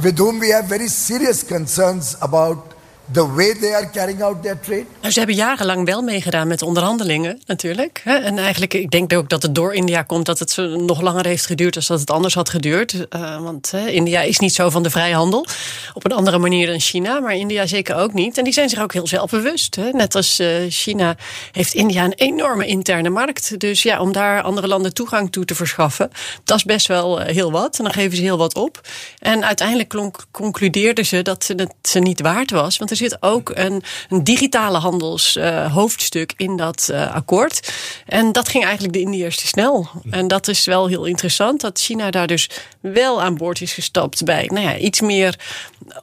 with 0.03 0.17
whom 0.17 0.39
we 0.39 0.49
have 0.49 0.65
very 0.65 0.87
serious 0.87 1.43
concerns 1.43 2.15
about 2.23 2.72
the 3.11 3.33
way 3.33 3.53
they 3.53 3.75
are 3.75 3.89
carrying 3.89 4.21
out 4.21 4.41
their 4.41 4.59
trade? 4.59 4.85
Nou, 5.01 5.13
ze 5.13 5.17
hebben 5.19 5.35
jarenlang 5.35 5.85
wel 5.85 6.01
meegedaan 6.01 6.47
met 6.47 6.61
onderhandelingen, 6.61 7.41
natuurlijk. 7.45 8.01
En 8.03 8.37
eigenlijk, 8.37 8.73
ik 8.73 8.91
denk 8.91 9.13
ook 9.13 9.29
dat 9.29 9.41
het 9.41 9.55
door 9.55 9.73
India 9.73 10.01
komt 10.01 10.25
dat 10.25 10.39
het 10.39 10.57
nog 10.57 11.01
langer 11.01 11.25
heeft 11.25 11.45
geduurd 11.45 11.73
dan 11.73 11.83
dat 11.87 11.99
het 11.99 12.11
anders 12.11 12.33
had 12.33 12.49
geduurd. 12.49 12.93
Uh, 12.93 13.41
want 13.41 13.73
India 13.85 14.21
is 14.21 14.39
niet 14.39 14.53
zo 14.53 14.69
van 14.69 14.83
de 14.83 14.89
vrijhandel. 14.89 15.45
Op 15.93 16.05
een 16.05 16.11
andere 16.11 16.37
manier 16.37 16.67
dan 16.67 16.79
China, 16.79 17.19
maar 17.19 17.35
India 17.35 17.65
zeker 17.65 17.95
ook 17.95 18.13
niet. 18.13 18.37
En 18.37 18.43
die 18.43 18.53
zijn 18.53 18.69
zich 18.69 18.81
ook 18.81 18.93
heel 18.93 19.07
zelfbewust. 19.07 19.77
Net 19.91 20.15
als 20.15 20.39
uh, 20.39 20.47
China 20.69 21.15
heeft 21.51 21.73
India 21.73 22.03
een 22.03 22.13
enorme 22.13 22.65
interne 22.65 23.09
markt. 23.09 23.59
Dus 23.59 23.83
ja, 23.83 23.99
om 23.99 24.11
daar 24.11 24.41
andere 24.41 24.67
landen 24.67 24.93
toegang 24.93 25.31
toe 25.31 25.45
te 25.45 25.55
verschaffen, 25.55 26.11
dat 26.43 26.57
is 26.57 26.63
best 26.63 26.87
wel 26.87 27.21
uh, 27.21 27.25
heel 27.25 27.51
wat. 27.51 27.77
En 27.77 27.83
dan 27.83 27.93
geven 27.93 28.17
ze 28.17 28.23
heel 28.23 28.37
wat 28.37 28.55
op. 28.55 28.81
En 29.19 29.45
uiteindelijk 29.45 29.93
concludeerden 30.31 31.05
ze 31.05 31.21
dat 31.21 31.53
het 31.55 31.73
ze 31.81 31.99
niet 31.99 32.21
waard 32.21 32.51
was. 32.51 32.77
Want 32.77 32.91
er 32.93 32.99
zit 32.99 33.17
ook 33.19 33.51
een, 33.53 33.83
een 34.09 34.23
digitale 34.23 34.77
handelshoofdstuk 34.77 36.33
uh, 36.37 36.47
in 36.47 36.57
dat 36.57 36.89
uh, 36.91 37.15
akkoord. 37.15 37.73
En 38.05 38.31
dat 38.31 38.49
ging 38.49 38.63
eigenlijk 38.63 38.93
de 38.93 38.99
Indiërs 38.99 39.37
te 39.37 39.47
snel. 39.47 39.87
En 40.09 40.27
dat 40.27 40.47
is 40.47 40.65
wel 40.65 40.87
heel 40.87 41.05
interessant 41.05 41.61
dat 41.61 41.79
China 41.79 42.11
daar 42.11 42.27
dus 42.27 42.49
wel 42.79 43.21
aan 43.21 43.37
boord 43.37 43.61
is 43.61 43.73
gestapt 43.73 44.23
bij 44.23 44.49
nou 44.53 44.65
ja, 44.65 44.77
iets 44.77 45.01
meer 45.01 45.39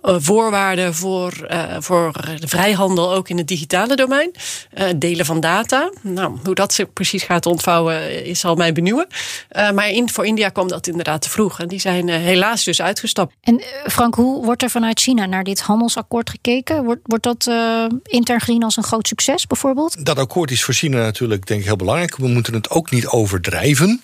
voorwaarden 0.02 0.94
voor, 0.94 1.32
voor 1.78 2.12
de 2.40 2.49
vrijhandel, 2.49 3.12
ook 3.12 3.28
in 3.28 3.38
het 3.38 3.49
digitale 3.49 3.96
domein. 3.96 4.30
delen 4.96 5.26
van 5.26 5.40
data. 5.40 5.92
Nou, 6.00 6.38
hoe 6.44 6.54
dat 6.54 6.72
zich 6.72 6.92
precies 6.92 7.22
gaat 7.22 7.46
ontvouwen 7.46 8.25
is 8.25 8.44
al 8.44 8.54
mij 8.54 8.72
benieuwen. 8.72 9.06
maar 9.75 9.90
in, 9.90 10.10
voor 10.10 10.26
India 10.26 10.49
kwam 10.49 10.68
dat 10.68 10.87
inderdaad 10.87 11.22
te 11.22 11.30
vroeg. 11.30 11.60
En 11.60 11.68
die 11.68 11.80
zijn 11.80 12.08
helaas 12.08 12.64
dus 12.64 12.82
uitgestapt. 12.82 13.34
En 13.40 13.62
Frank, 13.87 14.14
hoe 14.14 14.44
wordt 14.44 14.62
er 14.62 14.70
vanuit 14.70 15.00
China 15.00 15.26
naar 15.26 15.44
dit 15.44 15.60
handelsakkoord 15.60 16.30
gekeken? 16.30 16.84
Wordt, 16.84 17.00
wordt 17.04 17.25
dat 17.25 17.46
uh, 17.49 17.84
intern 18.02 18.40
gezien 18.40 18.62
als 18.62 18.76
een 18.76 18.82
groot 18.82 19.08
succes 19.08 19.46
bijvoorbeeld? 19.46 20.04
Dat 20.04 20.18
akkoord 20.18 20.50
is 20.50 20.64
voor 20.64 20.75
China 20.75 20.99
natuurlijk 20.99 21.46
denk 21.46 21.60
ik 21.60 21.66
heel 21.66 21.76
belangrijk. 21.76 22.16
We 22.16 22.28
moeten 22.28 22.54
het 22.54 22.70
ook 22.70 22.90
niet 22.90 23.06
overdrijven. 23.06 24.02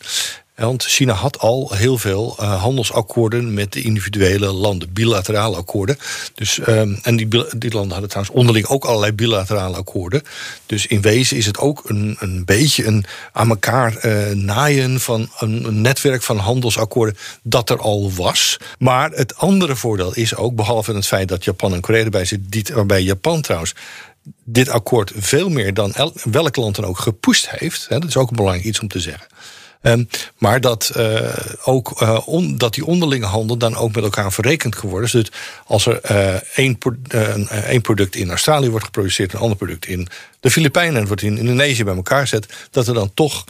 Want 0.57 0.85
China 0.85 1.13
had 1.13 1.39
al 1.39 1.71
heel 1.75 1.99
veel 1.99 2.37
uh, 2.41 2.63
handelsakkoorden 2.63 3.55
met 3.55 3.73
de 3.73 3.83
individuele 3.83 4.53
landen, 4.53 4.93
bilaterale 4.93 5.57
akkoorden. 5.57 5.99
Dus, 6.35 6.59
um, 6.69 6.99
en 7.03 7.17
die, 7.17 7.29
landen 7.73 7.91
hadden 7.91 8.09
trouwens 8.09 8.37
onderling 8.37 8.67
ook 8.67 8.85
allerlei 8.85 9.13
bilaterale 9.13 9.77
akkoorden. 9.77 10.23
Dus 10.67 10.87
in 10.87 11.01
wezen 11.01 11.37
is 11.37 11.47
het 11.47 11.59
ook 11.59 11.83
een, 11.89 12.17
een 12.19 12.45
beetje 12.45 12.87
een 12.87 13.05
aan 13.33 13.49
elkaar 13.49 14.05
uh, 14.05 14.31
naaien 14.31 15.01
van 15.01 15.31
een, 15.39 15.81
netwerk 15.81 16.23
van 16.23 16.39
handelsakkoorden 16.39 17.17
dat 17.43 17.71
er 17.71 17.79
al 17.79 18.13
was. 18.13 18.57
Maar 18.79 19.11
het 19.11 19.37
andere 19.37 19.77
voordeel 19.77 20.15
is 20.15 20.35
ook, 20.35 20.55
behalve 20.55 20.95
het 20.95 21.07
feit 21.07 21.29
dat 21.29 21.45
Japan 21.45 21.75
en 21.75 21.81
Korea 21.81 22.05
erbij 22.05 22.25
zitten, 22.25 22.75
waarbij 22.75 23.03
Japan 23.03 23.41
trouwens 23.41 23.75
dit 24.45 24.69
akkoord 24.69 25.13
veel 25.17 25.49
meer 25.49 25.75
dan 25.75 25.95
welk 26.31 26.57
land 26.57 26.77
dan 26.77 26.85
ook 26.85 26.99
gepusht 26.99 27.51
heeft. 27.51 27.87
Hè, 27.89 27.99
dat 27.99 28.09
is 28.09 28.17
ook 28.17 28.31
een 28.31 28.37
belangrijk 28.37 28.67
iets 28.67 28.81
om 28.81 28.89
te 28.89 29.01
zeggen. 29.01 29.27
Um, 29.87 30.09
maar 30.39 30.61
dat, 30.61 30.93
uh, 30.97 31.21
ook, 31.65 32.03
on, 32.27 32.59
dat 32.59 32.75
die 32.75 32.87
onderlinge 32.87 33.27
handel 33.27 33.57
dan 33.57 33.77
ook 33.77 33.95
met 33.95 34.05
elkaar 34.05 34.33
verrekend 34.33 34.77
geworden 34.77 35.07
is. 35.07 35.13
Dus 35.13 35.33
als 35.67 35.87
er 35.87 36.01
uh, 36.11 36.35
één, 36.55 36.79
één 37.65 37.81
product 37.81 38.15
in 38.17 38.31
Australië 38.31 38.71
wordt 38.71 38.85
geproduceerd, 38.85 39.33
een 39.33 39.39
ander 39.39 39.57
product 39.57 39.87
in 39.87 40.09
de 40.41 40.51
Filipijnen 40.51 41.01
en 41.01 41.07
wordt 41.07 41.23
in 41.23 41.39
Indonesië 41.39 41.85
bij 41.85 41.97
elkaar 41.97 42.27
zet, 42.27 42.47
dat 42.71 42.89
er 42.89 42.95
dan 42.95 43.11
toch 43.15 43.45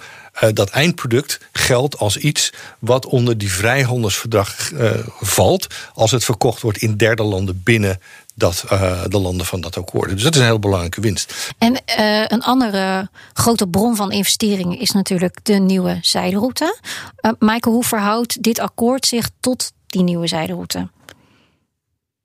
dat 0.53 0.71
eindproduct 0.71 1.41
geldt 1.53 1.99
als 1.99 2.17
iets 2.17 2.53
wat 2.79 3.07
onder 3.07 3.39
die 3.39 3.53
vrijhandelsverdrag 3.53 4.73
valt. 5.21 5.67
Als 5.95 6.11
het 6.11 6.25
verkocht 6.25 6.63
wordt 6.63 6.79
in 6.79 6.97
derde 6.97 7.23
landen 7.23 7.61
binnen 7.65 8.01
dat, 8.37 8.65
uh, 8.73 9.03
de 9.09 9.19
landen 9.19 9.47
van 9.47 9.61
dat 9.61 9.77
akkoord. 9.77 10.11
Dus 10.11 10.23
dat 10.23 10.35
is 10.35 10.41
een 10.41 10.47
heel 10.47 10.59
belangrijke 10.59 11.01
winst. 11.01 11.53
En 11.59 11.73
uh, 11.99 12.25
een 12.27 12.43
andere 12.43 13.11
grote 13.33 13.69
bron 13.69 13.97
van 13.97 14.13
investeringen 14.13 14.79
is 14.79 14.91
natuurlijk 14.91 15.39
de 15.43 15.55
nieuwe 15.55 15.99
zijderoute. 16.03 16.79
Uh, 17.21 17.33
Maaike, 17.39 17.69
hoe 17.69 17.85
verhoudt 17.85 18.43
dit 18.43 18.59
akkoord 18.59 19.07
zich 19.07 19.31
tot 19.41 19.73
die 19.87 20.03
nieuwe 20.03 20.27
zijderoute? 20.27 20.89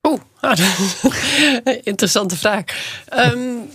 Oeh, 0.08 0.22
interessante 1.84 2.38
vraag. 2.38 2.63
Um, 3.13 3.70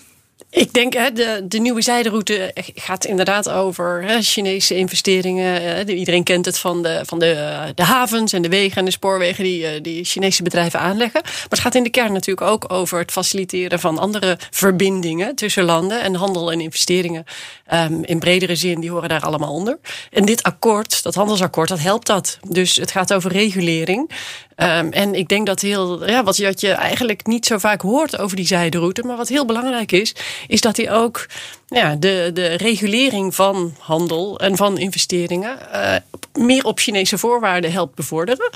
ik 0.50 0.72
denk, 0.72 0.92
de, 0.92 1.44
de 1.48 1.58
nieuwe 1.58 1.82
zijderoute 1.82 2.54
gaat 2.74 3.04
inderdaad 3.04 3.48
over 3.48 4.04
Chinese 4.20 4.76
investeringen. 4.76 5.62
Hè, 5.62 5.84
iedereen 5.84 6.24
kent 6.24 6.46
het 6.46 6.58
van, 6.58 6.82
de, 6.82 7.00
van 7.06 7.18
de, 7.18 7.72
de 7.74 7.82
havens 7.82 8.32
en 8.32 8.42
de 8.42 8.48
wegen 8.48 8.76
en 8.76 8.84
de 8.84 8.90
spoorwegen 8.90 9.44
die, 9.44 9.66
eh, 9.66 9.82
die 9.82 10.04
Chinese 10.04 10.42
bedrijven 10.42 10.80
aanleggen. 10.80 11.20
Maar 11.22 11.46
het 11.48 11.60
gaat 11.60 11.74
in 11.74 11.82
de 11.82 11.90
kern 11.90 12.12
natuurlijk 12.12 12.46
ook 12.46 12.72
over 12.72 12.98
het 12.98 13.12
faciliteren 13.12 13.80
van 13.80 13.98
andere 13.98 14.38
verbindingen 14.50 15.34
tussen 15.34 15.64
landen. 15.64 16.02
En 16.02 16.14
handel 16.14 16.52
en 16.52 16.60
investeringen 16.60 17.24
um, 17.72 18.04
in 18.04 18.18
bredere 18.18 18.54
zin, 18.54 18.80
die 18.80 18.90
horen 18.90 19.08
daar 19.08 19.24
allemaal 19.24 19.52
onder. 19.52 19.78
En 20.10 20.24
dit 20.24 20.42
akkoord, 20.42 21.02
dat 21.02 21.14
handelsakkoord, 21.14 21.68
dat 21.68 21.80
helpt 21.80 22.06
dat. 22.06 22.38
Dus 22.48 22.76
het 22.76 22.90
gaat 22.90 23.12
over 23.12 23.32
regulering. 23.32 24.10
Um, 24.56 24.92
en 24.92 25.14
ik 25.14 25.28
denk 25.28 25.46
dat 25.46 25.60
heel, 25.60 26.08
ja, 26.08 26.24
wat, 26.24 26.38
wat 26.38 26.60
je 26.60 26.70
eigenlijk 26.70 27.26
niet 27.26 27.46
zo 27.46 27.58
vaak 27.58 27.80
hoort 27.80 28.18
over 28.18 28.36
die 28.36 28.46
zijderoute, 28.46 29.02
maar 29.02 29.16
wat 29.16 29.28
heel 29.28 29.44
belangrijk 29.44 29.92
is, 29.92 30.14
is 30.46 30.60
dat 30.60 30.76
hij 30.76 30.92
ook 30.92 31.26
ja, 31.66 31.94
de, 31.94 32.30
de 32.34 32.46
regulering 32.46 33.34
van 33.34 33.74
handel 33.78 34.40
en 34.40 34.56
van 34.56 34.78
investeringen 34.78 35.58
uh, 35.72 35.94
meer 36.32 36.64
op 36.64 36.78
Chinese 36.78 37.18
voorwaarden 37.18 37.72
helpt 37.72 37.94
bevorderen. 37.94 38.50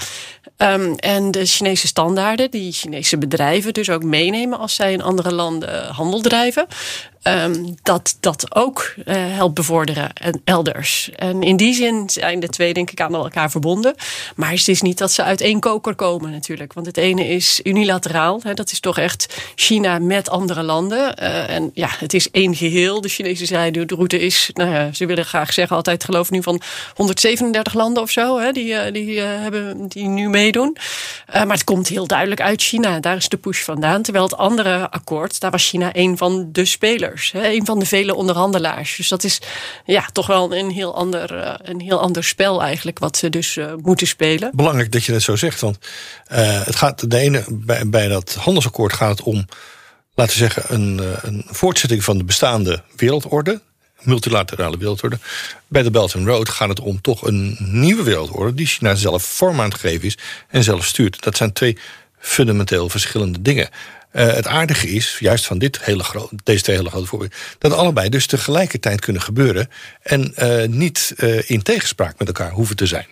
Um, 0.57 0.95
en 0.95 1.31
de 1.31 1.47
Chinese 1.47 1.87
standaarden, 1.87 2.51
die 2.51 2.73
Chinese 2.73 3.19
bedrijven 3.19 3.73
dus 3.73 3.91
ook 3.91 4.03
meenemen 4.03 4.59
als 4.59 4.75
zij 4.75 4.93
in 4.93 5.03
andere 5.03 5.35
landen 5.35 5.87
handel 5.87 6.21
drijven. 6.21 6.67
Um, 7.23 7.75
dat 7.83 8.17
dat 8.21 8.55
ook 8.55 8.95
uh, 8.97 9.15
helpt 9.17 9.55
bevorderen 9.55 10.13
en 10.13 10.41
elders. 10.45 11.11
En 11.17 11.43
in 11.43 11.57
die 11.57 11.75
zin 11.75 12.11
zijn 12.11 12.41
de 12.41 12.49
twee 12.49 12.75
denk 12.75 12.91
ik 12.91 13.01
aan 13.01 13.15
elkaar 13.15 13.51
verbonden. 13.51 13.95
Maar 14.37 14.51
het 14.51 14.69
is 14.69 14.83
niet 14.83 14.99
dat 14.99 15.13
ze 15.13 15.23
uit 15.23 15.41
één 15.41 15.61
koker 15.61 15.95
komen 15.95 16.31
natuurlijk. 16.31 16.73
Want 16.73 16.87
het 16.87 16.97
ene 16.97 17.29
is 17.29 17.61
unilateraal. 17.63 18.41
Hè, 18.43 18.55
dat 18.55 18.73
is 18.73 18.81
toch 18.81 18.99
echt 18.99 19.43
China 19.55 19.99
met 19.99 20.29
andere 20.31 20.63
landen. 20.63 21.15
Uh, 21.23 21.51
en 21.51 21.71
ja, 21.75 21.89
het 21.99 22.15
is 22.15 22.31
één 22.31 22.55
geheel. 22.55 23.00
De 23.01 23.09
Chinese 23.09 23.47
zijde, 23.47 23.85
de 23.85 23.95
route 23.95 24.21
is, 24.21 24.51
nou 24.53 24.71
ja, 24.71 24.93
ze 24.93 25.07
willen 25.07 25.25
graag 25.25 25.53
zeggen 25.53 25.77
altijd 25.77 26.05
geloof 26.05 26.31
nu 26.31 26.43
van 26.43 26.61
137 26.95 27.75
landen 27.75 28.03
of 28.03 28.11
zo. 28.11 28.39
Hè, 28.39 28.53
die, 28.53 28.73
uh, 28.73 28.93
die, 28.93 29.21
hebben, 29.21 29.89
die 29.89 30.07
nu 30.07 30.29
meedoen. 30.29 30.77
maar 31.33 31.47
het 31.47 31.65
komt 31.65 31.89
heel 31.89 32.07
duidelijk 32.07 32.41
uit 32.41 32.63
China. 32.63 33.01
Daar 33.01 33.17
is 33.17 33.29
de 33.29 33.37
push 33.37 33.63
vandaan. 33.63 34.03
Terwijl 34.03 34.25
het 34.25 34.37
andere 34.37 34.91
akkoord, 34.91 35.41
daar 35.41 35.51
was 35.51 35.69
China 35.69 35.93
één 35.93 36.17
van 36.17 36.49
de 36.53 36.65
spelers. 36.65 37.33
Hè, 37.33 37.49
een 37.49 37.65
van 37.65 37.79
de 37.79 37.87
vele 37.87 38.15
onderhandelaars. 38.15 38.97
Dus 38.97 39.09
dat 39.09 39.25
is 39.25 39.41
ja, 39.85 40.07
toch 40.13 40.27
wel 40.27 40.55
een 40.55 40.71
heel 40.71 40.95
ander, 40.95 41.59
een 41.63 41.81
heel 41.81 42.01
ander 42.01 42.25
spel 42.25 42.63
eigenlijk, 42.63 42.99
wat 42.99 43.17
ze 43.17 43.31
dus 43.31 43.59
moeten 43.83 44.07
spelen. 44.07 44.51
Belangrijk 44.55 44.93
dat 44.93 45.05
je 45.05 45.13
dat 45.13 45.23
zo 45.23 45.37
zegt, 45.37 45.61
want 45.61 45.79
het 46.65 46.77
gaat 46.77 47.11
de 47.11 47.19
ene, 47.19 47.45
bij, 47.49 47.89
bij 47.89 48.09
dat 48.09 48.35
handelsakkoord 48.35 48.93
gaat 48.93 49.19
het 49.19 49.23
om, 49.23 49.47
laten 50.15 50.33
we 50.33 50.39
zeggen, 50.39 50.75
een, 50.75 51.01
een 51.23 51.45
voortzetting 51.47 52.05
van 52.05 52.19
de 52.19 52.25
bestaande 52.25 52.83
wereldorde 52.97 53.61
multilaterale 54.03 54.77
wereldorde. 54.77 55.19
Bij 55.69 55.83
de 55.83 55.91
Belt 55.91 56.15
and 56.15 56.27
Road 56.27 56.49
gaat 56.49 56.69
het 56.69 56.81
om 56.81 57.01
toch 57.01 57.27
een 57.27 57.57
nieuwe 57.59 58.03
wereldorde 58.03 58.55
die 58.55 58.67
China 58.67 58.95
zelf 58.95 59.23
vorm 59.23 59.61
aan 59.61 59.71
het 59.71 59.81
geven 59.81 60.07
is 60.07 60.19
en 60.49 60.63
zelf 60.63 60.85
stuurt. 60.85 61.23
Dat 61.23 61.37
zijn 61.37 61.53
twee 61.53 61.79
fundamenteel 62.19 62.89
verschillende 62.89 63.43
dingen. 63.43 63.69
Uh, 64.13 64.27
het 64.27 64.47
aardige 64.47 64.89
is, 64.89 65.17
juist 65.19 65.47
van 65.47 65.59
dit 65.59 65.85
hele 65.85 66.05
deze 66.45 66.63
twee 66.63 66.77
hele 66.77 66.91
grote 66.91 67.07
voorbeelden, 67.07 67.39
dat 67.59 67.73
allebei 67.73 68.09
dus 68.09 68.27
tegelijkertijd 68.27 69.01
kunnen 69.01 69.23
gebeuren 69.23 69.69
en 70.03 70.35
uh, 70.39 70.67
niet 70.69 71.15
in 71.47 71.63
tegenspraak 71.63 72.19
met 72.19 72.29
elkaar 72.29 72.51
hoeven 72.51 72.77
te 72.77 72.87
zijn. 72.87 73.07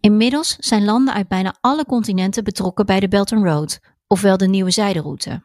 Inmiddels 0.00 0.56
zijn 0.58 0.84
landen 0.84 1.14
uit 1.14 1.28
bijna 1.28 1.56
alle 1.60 1.84
continenten 1.84 2.44
betrokken 2.44 2.86
bij 2.86 3.00
de 3.00 3.08
Belt 3.08 3.32
and 3.32 3.44
Road, 3.44 3.78
ofwel 4.06 4.36
de 4.36 4.48
nieuwe 4.48 4.70
zijderoute. 4.70 5.42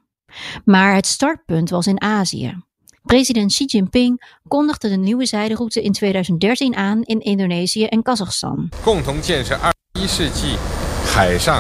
Maar 0.65 0.95
het 0.95 1.05
startpunt 1.05 1.69
was 1.69 1.87
in 1.87 2.01
Azië. 2.01 2.63
President 3.03 3.51
Xi 3.51 3.65
Jinping 3.65 4.39
kondigde 4.47 4.89
de 4.89 4.97
nieuwe 4.97 5.25
zijderoute 5.25 5.81
in 5.81 5.91
2013 5.91 6.75
aan 6.75 7.01
in 7.01 7.19
Indonesië 7.19 7.85
en 7.85 8.01
Kazachstan. 8.01 8.69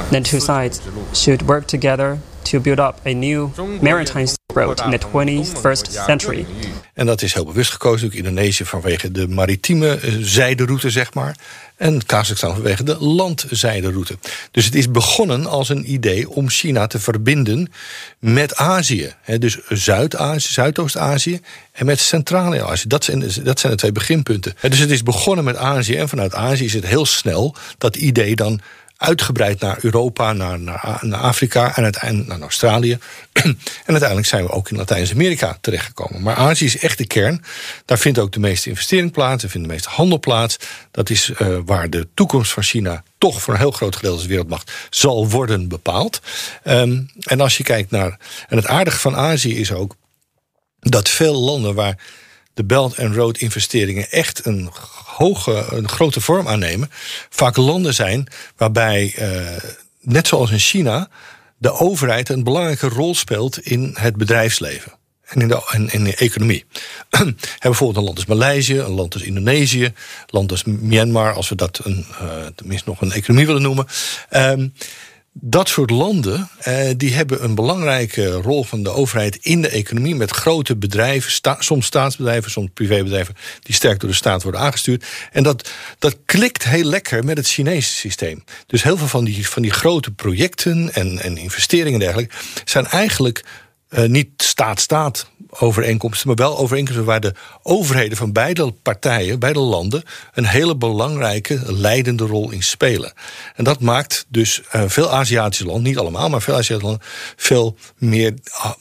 The 0.09 0.21
two 0.21 0.39
sides 0.39 0.79
should 1.13 1.41
work 1.41 1.65
together 1.67 2.19
to 2.43 2.59
build 2.59 2.79
up 2.79 2.95
a 3.05 3.13
new 3.13 3.49
maritime 3.81 4.27
road 4.53 4.81
in 4.85 4.91
the 4.91 5.07
21st 5.07 5.91
century. 6.05 6.45
En 6.93 7.05
dat 7.05 7.21
is 7.21 7.33
heel 7.33 7.45
bewust 7.45 7.71
gekozen, 7.71 8.07
ook 8.07 8.13
Indonesië 8.13 8.65
vanwege 8.65 9.11
de 9.11 9.27
maritieme 9.27 9.95
eh, 9.95 10.13
zijderoute, 10.19 10.89
zeg 10.89 11.13
maar. 11.13 11.35
En 11.75 12.05
Kazachstan 12.05 12.53
vanwege 12.53 12.83
de 12.83 12.97
landzijderoute. 12.99 14.17
Dus 14.51 14.65
het 14.65 14.75
is 14.75 14.91
begonnen 14.91 15.45
als 15.45 15.69
een 15.69 15.91
idee 15.91 16.29
om 16.29 16.49
China 16.49 16.87
te 16.87 16.99
verbinden 16.99 17.71
met 18.19 18.55
Azië. 18.55 19.13
Dus 19.37 19.57
Zuid-Azië, 19.69 20.53
Zuidoost-Azië 20.53 21.39
en 21.71 21.85
met 21.85 21.99
Centraal-Azië. 21.99 22.87
Dat 22.87 23.03
zijn, 23.03 23.19
dat 23.43 23.59
zijn 23.59 23.71
de 23.71 23.77
twee 23.77 23.91
beginpunten. 23.91 24.55
Dus 24.61 24.79
het 24.79 24.91
is 24.91 25.03
begonnen 25.03 25.45
met 25.45 25.55
Azië 25.55 25.95
en 25.95 26.09
vanuit 26.09 26.33
Azië 26.33 26.65
is 26.65 26.73
het 26.73 26.85
heel 26.85 27.05
snel 27.05 27.55
dat 27.77 27.95
idee 27.95 28.35
dan 28.35 28.61
uitgebreid 29.01 29.59
naar 29.59 29.77
Europa, 29.81 30.33
naar, 30.33 30.59
naar, 30.59 31.19
Afrika 31.19 31.75
en 31.75 31.83
uiteindelijk 31.83 32.29
naar 32.29 32.41
Australië. 32.41 32.97
en 33.41 33.57
uiteindelijk 33.85 34.27
zijn 34.27 34.43
we 34.43 34.51
ook 34.51 34.69
in 34.69 34.77
Latijns-Amerika 34.77 35.57
terechtgekomen. 35.61 36.21
Maar 36.21 36.35
Azië 36.35 36.65
is 36.65 36.77
echt 36.77 36.97
de 36.97 37.07
kern. 37.07 37.43
Daar 37.85 37.97
vindt 37.97 38.19
ook 38.19 38.31
de 38.31 38.39
meeste 38.39 38.69
investering 38.69 39.11
plaats, 39.11 39.41
daar 39.41 39.51
vindt 39.51 39.67
de 39.67 39.73
meeste 39.73 39.89
handel 39.89 40.19
plaats. 40.19 40.57
Dat 40.91 41.09
is 41.09 41.29
uh, 41.29 41.57
waar 41.65 41.89
de 41.89 42.07
toekomst 42.13 42.51
van 42.51 42.63
China 42.63 43.03
toch 43.17 43.41
voor 43.41 43.53
een 43.53 43.59
heel 43.59 43.71
groot 43.71 43.95
gedeelte 43.95 44.17
als 44.17 44.27
wereldmacht 44.27 44.71
zal 44.89 45.29
worden 45.29 45.67
bepaald. 45.67 46.21
Um, 46.63 47.09
en 47.19 47.41
als 47.41 47.57
je 47.57 47.63
kijkt 47.63 47.91
naar. 47.91 48.17
En 48.47 48.57
het 48.57 48.67
aardige 48.67 48.99
van 48.99 49.15
Azië 49.15 49.59
is 49.59 49.71
ook 49.71 49.95
dat 50.79 51.09
veel 51.09 51.35
landen 51.35 51.75
waar 51.75 51.97
de 52.53 52.63
Belt 52.63 52.99
and 52.99 53.15
Road 53.15 53.37
investeringen 53.37 54.11
echt 54.11 54.45
een 54.45 54.69
hoge, 55.05 55.65
een 55.69 55.89
grote 55.89 56.21
vorm 56.21 56.47
aannemen, 56.47 56.91
vaak 57.29 57.57
landen 57.57 57.93
zijn 57.93 58.27
waarbij, 58.57 59.15
uh, 59.19 59.57
net 60.01 60.27
zoals 60.27 60.51
in 60.51 60.59
China, 60.59 61.09
de 61.57 61.71
overheid 61.71 62.29
een 62.29 62.43
belangrijke 62.43 62.87
rol 62.87 63.15
speelt 63.15 63.59
in 63.59 63.95
het 63.99 64.15
bedrijfsleven. 64.15 64.91
En 65.23 65.41
in 65.41 65.47
de, 65.47 65.71
in, 65.73 65.89
in 65.91 66.03
de 66.03 66.15
economie. 66.15 66.65
bijvoorbeeld 67.59 67.97
een 67.97 68.03
land 68.03 68.17
als 68.17 68.25
Maleisië, 68.25 68.79
een 68.79 68.91
land 68.91 69.13
als 69.13 69.23
Indonesië, 69.23 69.83
een 69.83 69.93
land 70.27 70.51
als 70.51 70.63
Myanmar, 70.63 71.33
als 71.33 71.49
we 71.49 71.55
dat 71.55 71.79
een, 71.83 72.05
uh, 72.21 72.45
tenminste 72.55 72.89
nog 72.89 73.01
een 73.01 73.11
economie 73.11 73.45
willen 73.45 73.61
noemen. 73.61 73.87
Um, 74.31 74.73
dat 75.33 75.69
soort 75.69 75.89
landen 75.89 76.49
eh, 76.59 76.89
die 76.97 77.13
hebben 77.13 77.43
een 77.43 77.55
belangrijke 77.55 78.31
rol 78.31 78.63
van 78.63 78.83
de 78.83 78.89
overheid 78.89 79.35
in 79.35 79.61
de 79.61 79.69
economie 79.69 80.15
met 80.15 80.31
grote 80.31 80.75
bedrijven, 80.75 81.57
soms 81.59 81.85
staatsbedrijven, 81.85 82.51
soms 82.51 82.69
privébedrijven, 82.73 83.35
die 83.61 83.75
sterk 83.75 83.99
door 83.99 84.09
de 84.09 84.15
staat 84.15 84.43
worden 84.43 84.61
aangestuurd. 84.61 85.05
En 85.31 85.43
dat, 85.43 85.69
dat 85.99 86.17
klikt 86.25 86.63
heel 86.63 86.83
lekker 86.83 87.23
met 87.23 87.37
het 87.37 87.47
Chinese 87.47 87.91
systeem. 87.91 88.43
Dus 88.67 88.83
heel 88.83 88.97
veel 88.97 89.07
van 89.07 89.23
die, 89.23 89.47
van 89.47 89.61
die 89.61 89.71
grote 89.71 90.11
projecten 90.11 90.93
en, 90.93 91.19
en 91.19 91.37
investeringen 91.37 91.93
en 91.93 92.05
dergelijke 92.05 92.35
zijn 92.65 92.85
eigenlijk 92.85 93.43
uh, 93.91 94.05
niet 94.05 94.29
staat-staat 94.37 95.29
overeenkomsten, 95.59 96.27
maar 96.27 96.35
wel 96.35 96.57
overeenkomsten 96.57 97.05
waar 97.05 97.19
de 97.19 97.33
overheden 97.63 98.17
van 98.17 98.31
beide 98.31 98.71
partijen, 98.71 99.39
beide 99.39 99.59
landen, 99.59 100.03
een 100.33 100.45
hele 100.45 100.75
belangrijke 100.75 101.73
leidende 101.73 102.25
rol 102.25 102.51
in 102.51 102.63
spelen. 102.63 103.13
En 103.55 103.63
dat 103.63 103.79
maakt 103.79 104.25
dus 104.27 104.61
uh, 104.75 104.83
veel 104.87 105.11
Aziatische 105.11 105.65
landen, 105.65 105.83
niet 105.83 105.97
allemaal, 105.97 106.29
maar 106.29 106.41
veel 106.41 106.55
Aziatische 106.55 106.87
landen, 106.87 107.07
veel 107.35 107.77
meer, 107.97 108.33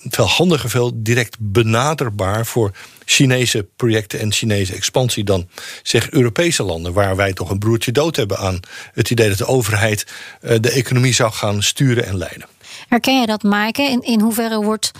veel 0.09 0.29
handiger, 0.29 0.71
veel 0.71 0.91
direct 0.95 1.37
benaderbaar 1.39 2.47
voor 2.47 2.71
Chinese 3.05 3.69
projecten 3.77 4.21
en 4.21 4.33
Chinese 4.33 4.75
expansie 4.75 5.25
dan 5.25 5.49
zeg 5.83 6.11
Europese 6.11 6.63
landen, 6.63 6.93
waar 6.93 7.17
wij 7.17 7.33
toch 7.33 7.51
een 7.51 7.59
broertje 7.59 7.93
dood 7.93 8.17
hebben 8.17 8.39
aan 8.39 8.61
het 8.93 9.11
idee 9.11 9.29
dat 9.29 9.39
de 9.39 9.47
overheid 9.47 10.07
uh, 10.43 10.57
de 10.61 10.71
economie 10.71 11.15
zou 11.15 11.33
gaan 11.33 11.63
sturen 11.63 12.07
en 12.07 12.17
leiden. 12.17 12.47
Herken 12.91 13.21
je 13.21 13.27
dat, 13.27 13.43
Maaike? 13.43 13.83
In, 13.83 14.03
in 14.03 14.21
hoeverre 14.21 14.63
wordt 14.63 14.91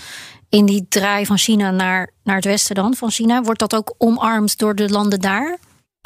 in 0.49 0.67
die 0.67 0.87
draai 0.89 1.27
van 1.27 1.39
China 1.39 1.71
naar, 1.71 2.11
naar 2.25 2.37
het 2.37 2.45
westen 2.45 2.75
dan 2.75 2.95
van 2.95 3.11
China, 3.11 3.43
wordt 3.43 3.61
dat 3.61 3.75
ook 3.75 3.95
omarmd 3.99 4.59
door 4.59 4.75
de 4.75 4.91
landen 4.91 5.21
daar? 5.21 5.59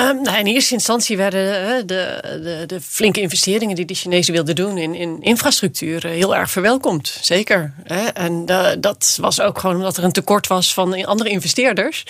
Um, 0.02 0.22
nou, 0.22 0.38
in 0.38 0.46
eerste 0.46 0.74
instantie 0.74 1.16
werden 1.16 1.86
de, 1.86 2.18
de, 2.42 2.64
de, 2.66 2.80
flinke 2.80 3.20
investeringen 3.20 3.76
die 3.76 3.84
de 3.84 3.94
Chinezen 3.94 4.32
wilden 4.32 4.54
doen 4.54 4.78
in, 4.78 4.94
in 4.94 5.22
infrastructuur 5.22 6.06
heel 6.06 6.36
erg 6.36 6.50
verwelkomd. 6.50 7.18
Zeker. 7.20 7.74
En 8.14 8.44
uh, 8.50 8.68
dat 8.78 9.18
was 9.20 9.40
ook 9.40 9.58
gewoon 9.58 9.76
omdat 9.76 9.96
er 9.96 10.04
een 10.04 10.12
tekort 10.12 10.46
was 10.46 10.74
van 10.74 11.04
andere 11.04 11.30
investeerders. 11.30 12.06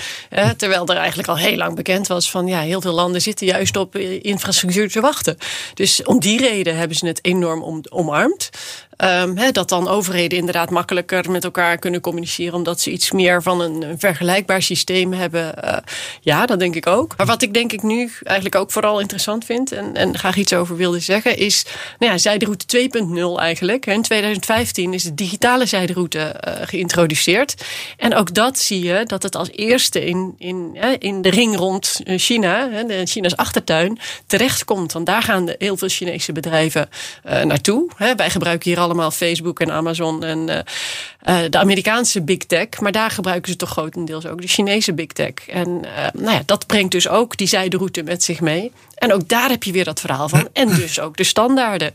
Terwijl 0.56 0.86
er 0.86 0.96
eigenlijk 0.96 1.28
al 1.28 1.36
heel 1.36 1.56
lang 1.56 1.76
bekend 1.76 2.06
was 2.06 2.30
van 2.30 2.46
ja, 2.46 2.60
heel 2.60 2.80
veel 2.80 2.94
landen 2.94 3.22
zitten 3.22 3.46
juist 3.46 3.76
op 3.76 3.96
infrastructuur 3.96 4.90
te 4.90 5.00
wachten. 5.00 5.36
Dus 5.74 6.02
om 6.02 6.20
die 6.20 6.38
reden 6.38 6.76
hebben 6.76 6.96
ze 6.96 7.06
het 7.06 7.24
enorm 7.24 7.62
om, 7.62 7.80
omarmd. 7.88 8.50
Um, 8.98 9.52
dat 9.52 9.68
dan 9.68 9.88
overheden 9.88 10.38
inderdaad 10.38 10.70
makkelijker 10.70 11.30
met 11.30 11.44
elkaar 11.44 11.78
kunnen 11.78 12.00
communiceren, 12.00 12.54
omdat 12.54 12.80
ze 12.80 12.90
iets 12.90 13.10
meer 13.10 13.42
van 13.42 13.60
een, 13.60 13.94
vergelijkbaar 13.98 14.62
systeem 14.62 15.12
hebben. 15.12 15.54
Uh, 15.64 15.76
ja, 16.20 16.46
dat 16.46 16.58
denk 16.58 16.74
ik 16.74 16.86
ook. 16.86 17.16
Maar 17.16 17.26
wat 17.26 17.42
ik 17.42 17.54
denk 17.54 17.72
ik 17.72 17.82
nu 17.82 18.12
eigenlijk 18.22 18.56
ook 18.56 18.72
vooral 18.72 19.00
interessant 19.00 19.44
vind 19.44 19.72
en, 19.72 19.94
en 19.94 20.18
graag 20.18 20.36
iets 20.36 20.52
over 20.52 20.76
wilde 20.76 20.98
zeggen, 20.98 21.36
is 21.36 21.66
nou 21.98 22.12
ja, 22.12 22.18
zijderoute 22.18 22.88
2.0 23.36 23.40
eigenlijk. 23.40 23.86
In 23.86 24.02
2015 24.02 24.94
is 24.94 25.02
de 25.02 25.14
digitale 25.14 25.66
zijderoute 25.66 26.18
uh, 26.18 26.52
geïntroduceerd. 26.62 27.64
En 27.96 28.14
ook 28.14 28.34
dat 28.34 28.58
zie 28.58 28.84
je 28.84 29.04
dat 29.06 29.22
het 29.22 29.36
als 29.36 29.50
eerste 29.50 30.04
in, 30.04 30.34
in, 30.38 30.76
in 30.98 31.22
de 31.22 31.30
ring 31.30 31.56
rond 31.56 32.00
China, 32.04 32.82
de 32.86 33.06
China's 33.06 33.36
achtertuin, 33.36 33.98
terechtkomt. 34.26 34.92
Want 34.92 35.06
daar 35.06 35.22
gaan 35.22 35.54
heel 35.58 35.76
veel 35.76 35.88
Chinese 35.88 36.32
bedrijven 36.32 36.88
naartoe. 37.22 37.90
Wij 37.96 38.30
gebruiken 38.30 38.70
hier 38.70 38.78
allemaal 38.84 39.10
Facebook 39.10 39.60
en 39.60 39.70
Amazon 39.70 40.24
en 40.24 40.38
uh, 40.48 40.56
uh, 41.28 41.50
de 41.50 41.58
Amerikaanse 41.58 42.22
big 42.22 42.38
tech. 42.38 42.80
Maar 42.80 42.92
daar 42.92 43.10
gebruiken 43.10 43.50
ze 43.50 43.56
toch 43.56 43.70
grotendeels 43.70 44.26
ook 44.26 44.40
de 44.40 44.48
Chinese 44.48 44.94
big 44.94 45.06
tech. 45.06 45.48
En 45.48 45.68
uh, 45.68 46.06
nou 46.12 46.32
ja, 46.32 46.42
dat 46.46 46.66
brengt 46.66 46.92
dus 46.92 47.08
ook 47.08 47.36
die 47.36 47.46
zijderoute 47.46 48.02
met 48.02 48.22
zich 48.22 48.40
mee. 48.40 48.72
En 48.94 49.12
ook 49.12 49.28
daar 49.28 49.50
heb 49.50 49.62
je 49.62 49.72
weer 49.72 49.84
dat 49.84 50.00
verhaal 50.00 50.28
van. 50.28 50.48
En 50.52 50.74
dus 50.74 51.00
ook 51.00 51.16
de 51.16 51.24
standaarden. 51.24 51.94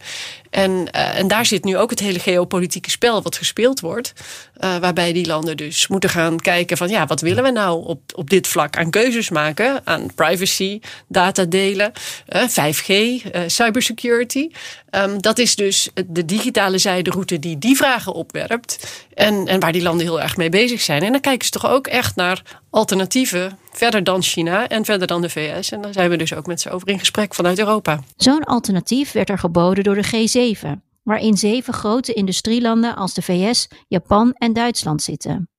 En, 0.49 0.91
en 0.91 1.27
daar 1.27 1.45
zit 1.45 1.63
nu 1.63 1.77
ook 1.77 1.89
het 1.89 1.99
hele 1.99 2.19
geopolitieke 2.19 2.89
spel 2.89 3.21
wat 3.21 3.35
gespeeld 3.35 3.79
wordt. 3.79 4.13
Waarbij 4.59 5.13
die 5.13 5.25
landen 5.27 5.57
dus 5.57 5.87
moeten 5.87 6.09
gaan 6.09 6.39
kijken 6.39 6.77
van 6.77 6.89
ja, 6.89 7.05
wat 7.05 7.21
willen 7.21 7.43
we 7.43 7.51
nou 7.51 7.85
op, 7.85 8.01
op 8.15 8.29
dit 8.29 8.47
vlak 8.47 8.77
aan 8.77 8.89
keuzes 8.89 9.29
maken? 9.29 9.81
Aan 9.83 10.13
privacy, 10.15 10.79
data 11.07 11.45
delen, 11.45 11.91
uh, 12.29 12.47
5G, 12.47 13.21
cybersecurity. 13.47 14.49
Um, 14.91 15.21
dat 15.21 15.37
is 15.37 15.55
dus 15.55 15.89
de 16.07 16.25
digitale 16.25 16.77
zijderoute 16.79 17.39
die 17.39 17.57
die 17.57 17.75
vragen 17.75 18.13
opwerpt. 18.13 19.05
En, 19.13 19.47
en 19.47 19.59
waar 19.59 19.71
die 19.71 19.81
landen 19.81 20.05
heel 20.05 20.21
erg 20.21 20.37
mee 20.37 20.49
bezig 20.49 20.81
zijn. 20.81 21.03
En 21.03 21.11
dan 21.11 21.21
kijken 21.21 21.45
ze 21.45 21.51
toch 21.51 21.67
ook 21.67 21.87
echt 21.87 22.15
naar 22.15 22.61
alternatieven 22.69 23.57
verder 23.71 24.03
dan 24.03 24.21
China 24.21 24.67
en 24.67 24.85
verder 24.85 25.07
dan 25.07 25.21
de 25.21 25.29
VS. 25.29 25.71
En 25.71 25.81
daar 25.81 25.93
zijn 25.93 26.09
we 26.09 26.17
dus 26.17 26.33
ook 26.33 26.45
met 26.45 26.61
ze 26.61 26.69
over 26.69 26.87
in 26.87 26.99
gesprek 26.99 27.35
vanuit 27.35 27.59
Europa. 27.59 27.99
Zo'n 28.15 28.43
alternatief 28.43 29.11
werd 29.11 29.29
er 29.29 29.39
geboden 29.39 29.83
door 29.83 29.95
de 29.95 30.55
G7, 30.55 30.67
waarin 31.03 31.37
zeven 31.37 31.73
grote 31.73 32.13
industrielanden 32.13 32.95
als 32.95 33.13
de 33.13 33.21
VS, 33.21 33.67
Japan 33.87 34.33
en 34.33 34.53
Duitsland 34.53 35.01
zitten. 35.01 35.49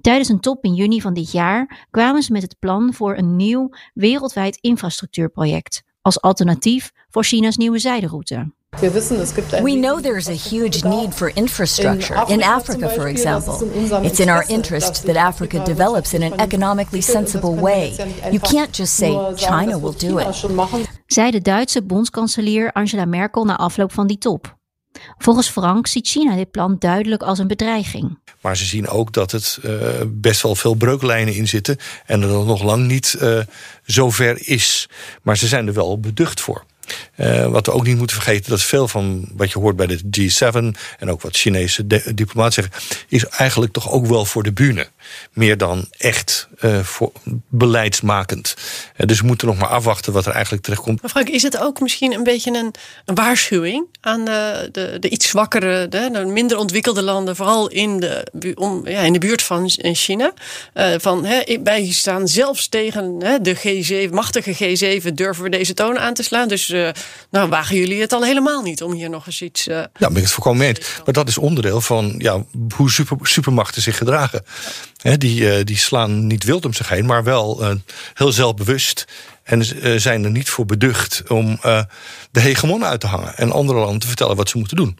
Tijdens 0.00 0.28
een 0.28 0.40
top 0.40 0.64
in 0.64 0.74
juni 0.74 1.00
van 1.00 1.14
dit 1.14 1.32
jaar 1.32 1.86
kwamen 1.90 2.22
ze 2.22 2.32
met 2.32 2.42
het 2.42 2.58
plan 2.58 2.94
voor 2.94 3.16
een 3.16 3.36
nieuw 3.36 3.70
wereldwijd 3.94 4.58
infrastructuurproject 4.60 5.82
als 6.00 6.20
alternatief 6.20 6.92
voor 7.10 7.24
China's 7.24 7.56
nieuwe 7.56 7.78
zijderoute. 7.78 8.52
We 9.62 9.76
know 9.76 10.00
there's 10.00 10.28
a 10.28 10.32
huge 10.32 10.84
need 10.84 11.14
for 11.14 11.30
infrastructure 11.34 12.24
in 12.28 12.42
Africa, 12.42 12.88
for 12.88 13.08
example. 13.08 13.58
It's 14.02 14.20
in 14.20 14.28
our 14.28 14.44
interest 14.48 15.06
that 15.06 15.16
Africa 15.16 15.62
develops 15.64 16.12
in 16.12 16.22
an 16.22 16.32
economically 16.38 17.00
sensible 17.00 17.54
way. 17.54 17.94
You 18.30 18.40
can't 18.40 18.76
just 18.76 18.94
say 18.94 19.16
China 19.36 19.78
will 19.78 19.94
do 19.98 20.18
it. 20.18 20.44
Zei 21.06 21.30
de 21.30 21.40
Duitse 21.40 21.82
bondskanselier 21.82 22.72
Angela 22.72 23.04
Merkel 23.04 23.44
na 23.44 23.56
afloop 23.56 23.92
van 23.92 24.06
die 24.06 24.18
top. 24.18 24.56
Volgens 25.18 25.48
Frank 25.48 25.86
ziet 25.86 26.08
China 26.08 26.36
dit 26.36 26.50
plan 26.50 26.76
duidelijk 26.78 27.22
als 27.22 27.38
een 27.38 27.46
bedreiging. 27.46 28.18
Maar 28.40 28.56
ze 28.56 28.64
zien 28.64 28.88
ook 28.88 29.12
dat 29.12 29.30
het 29.30 29.58
uh, 29.64 29.80
best 30.06 30.42
wel 30.42 30.54
veel 30.54 30.74
breuklijnen 30.74 31.34
in 31.34 31.48
zitten 31.48 31.76
en 32.06 32.20
dat 32.20 32.30
het 32.30 32.46
nog 32.46 32.62
lang 32.62 32.86
niet 32.86 33.16
uh, 33.22 33.40
zover 33.84 34.48
is. 34.48 34.88
Maar 35.22 35.36
ze 35.36 35.46
zijn 35.46 35.66
er 35.66 35.72
wel 35.72 36.00
beducht 36.00 36.40
voor. 36.40 36.64
Uh, 37.16 37.46
wat 37.46 37.66
we 37.66 37.72
ook 37.72 37.86
niet 37.86 37.96
moeten 37.96 38.16
vergeten, 38.16 38.50
dat 38.50 38.62
veel 38.62 38.88
van 38.88 39.28
wat 39.36 39.52
je 39.52 39.58
hoort 39.58 39.76
bij 39.76 39.86
de 39.86 39.98
G7 39.98 40.78
en 40.98 41.10
ook 41.10 41.22
wat 41.22 41.36
Chinese 41.36 41.86
diplomaten 42.14 42.52
zeggen, 42.52 43.04
is 43.08 43.26
eigenlijk 43.26 43.72
toch 43.72 43.90
ook 43.90 44.06
wel 44.06 44.24
voor 44.24 44.42
de 44.42 44.52
bühne. 44.52 44.88
Meer 45.32 45.56
dan 45.56 45.88
echt 45.98 46.48
uh, 46.60 46.78
voor 46.78 47.12
beleidsmakend. 47.48 48.56
Uh, 48.96 49.06
dus 49.06 49.20
we 49.20 49.26
moeten 49.26 49.46
nog 49.46 49.58
maar 49.58 49.68
afwachten 49.68 50.12
wat 50.12 50.26
er 50.26 50.32
eigenlijk 50.32 50.62
terechtkomt. 50.62 51.00
Maar 51.02 51.10
Frank, 51.10 51.28
is 51.28 51.42
het 51.42 51.58
ook 51.58 51.80
misschien 51.80 52.12
een 52.12 52.22
beetje 52.22 52.50
een, 52.50 52.74
een 53.04 53.14
waarschuwing 53.14 53.86
aan 54.00 54.24
de, 54.24 54.68
de, 54.72 54.96
de, 55.00 55.08
iets 55.08 55.28
zwakkere, 55.28 55.88
de, 55.88 56.08
de, 56.12 56.24
minder 56.24 56.58
ontwikkelde 56.58 57.02
landen, 57.02 57.36
vooral 57.36 57.68
in 57.68 58.00
de, 58.00 58.52
om, 58.54 58.88
ja, 58.88 59.00
in 59.00 59.12
de 59.12 59.18
buurt 59.18 59.42
van 59.42 59.70
China? 59.76 60.32
van, 60.98 61.24
hè, 61.24 61.42
wij 61.64 61.90
staan 61.92 62.28
zelfs 62.28 62.68
tegen 62.68 63.16
hè, 63.18 63.40
de 63.40 63.56
G7, 63.56 64.10
machtige 64.10 64.54
G7, 64.54 65.12
durven 65.14 65.42
we 65.42 65.50
deze 65.50 65.74
toon 65.74 65.98
aan 65.98 66.14
te 66.14 66.22
slaan. 66.22 66.48
Dus 66.48 66.74
uh, 66.76 66.90
nou 67.30 67.48
wagen 67.48 67.76
jullie 67.76 68.00
het 68.00 68.12
al 68.12 68.24
helemaal 68.24 68.62
niet 68.62 68.82
om 68.82 68.92
hier 68.92 69.10
nog 69.10 69.26
eens 69.26 69.42
iets. 69.42 69.68
Uh, 69.68 69.74
ja, 69.76 69.88
ben 69.98 70.16
ik 70.16 70.22
het 70.22 70.30
volkomen 70.30 70.58
mee 70.58 70.68
eens. 70.68 71.00
Maar 71.04 71.14
dat 71.14 71.28
is 71.28 71.38
onderdeel 71.38 71.80
van 71.80 72.14
ja, 72.18 72.44
hoe 72.76 72.90
super, 72.90 73.16
supermachten 73.22 73.82
zich 73.82 73.96
gedragen. 73.96 74.44
He, 75.00 75.18
die, 75.18 75.40
uh, 75.40 75.64
die 75.64 75.76
slaan 75.76 76.26
niet 76.26 76.44
wild 76.44 76.64
om 76.64 76.72
zich 76.72 76.88
heen, 76.88 77.06
maar 77.06 77.24
wel 77.24 77.62
uh, 77.62 77.70
heel 78.14 78.32
zelfbewust. 78.32 79.04
En 79.42 79.64
zijn 80.00 80.24
er 80.24 80.30
niet 80.30 80.48
voor 80.48 80.66
beducht 80.66 81.22
om 81.28 81.58
de 82.30 82.40
hegemon 82.40 82.84
uit 82.84 83.00
te 83.00 83.06
hangen. 83.06 83.36
En 83.36 83.52
andere 83.52 83.78
landen 83.78 83.98
te 83.98 84.06
vertellen 84.06 84.36
wat 84.36 84.48
ze 84.48 84.58
moeten 84.58 84.76
doen. 84.76 84.98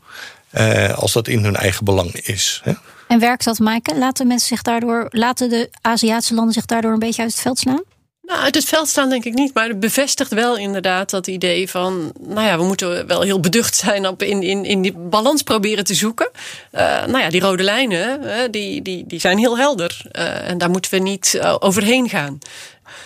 als 0.94 1.12
dat 1.12 1.28
in 1.28 1.44
hun 1.44 1.56
eigen 1.56 1.84
belang 1.84 2.12
is. 2.12 2.60
He. 2.64 2.72
En 3.08 3.18
werkt 3.18 3.44
dat, 3.44 3.58
Maaike? 3.58 3.98
Laten 3.98 4.26
mensen 4.26 4.48
zich 4.48 4.62
daardoor, 4.62 5.06
laten 5.10 5.48
de 5.48 5.70
Aziatische 5.80 6.34
landen 6.34 6.54
zich 6.54 6.64
daardoor 6.64 6.92
een 6.92 6.98
beetje 6.98 7.22
uit 7.22 7.30
het 7.30 7.40
veld 7.40 7.58
slaan? 7.58 7.82
Nou, 8.26 8.40
uit 8.40 8.54
het 8.54 8.64
veld 8.64 8.88
staan 8.88 9.08
denk 9.08 9.24
ik 9.24 9.34
niet, 9.34 9.54
maar 9.54 9.68
het 9.68 9.80
bevestigt 9.80 10.32
wel 10.32 10.56
inderdaad 10.56 11.10
dat 11.10 11.26
idee 11.26 11.70
van, 11.70 12.12
nou 12.20 12.46
ja, 12.46 12.58
we 12.58 12.64
moeten 12.64 13.06
wel 13.06 13.20
heel 13.20 13.40
beducht 13.40 13.76
zijn 13.76 14.06
op 14.06 14.22
in, 14.22 14.42
in, 14.42 14.64
in 14.64 14.82
die 14.82 14.92
balans 14.92 15.42
proberen 15.42 15.84
te 15.84 15.94
zoeken. 15.94 16.30
Uh, 16.72 16.80
nou 16.80 17.18
ja, 17.18 17.28
die 17.28 17.40
rode 17.40 17.62
lijnen, 17.62 18.20
uh, 18.22 18.32
die, 18.50 18.82
die, 18.82 19.06
die 19.06 19.20
zijn 19.20 19.38
heel 19.38 19.58
helder 19.58 20.02
uh, 20.12 20.48
en 20.48 20.58
daar 20.58 20.70
moeten 20.70 20.90
we 20.90 20.98
niet 20.98 21.40
overheen 21.58 22.08
gaan. 22.08 22.38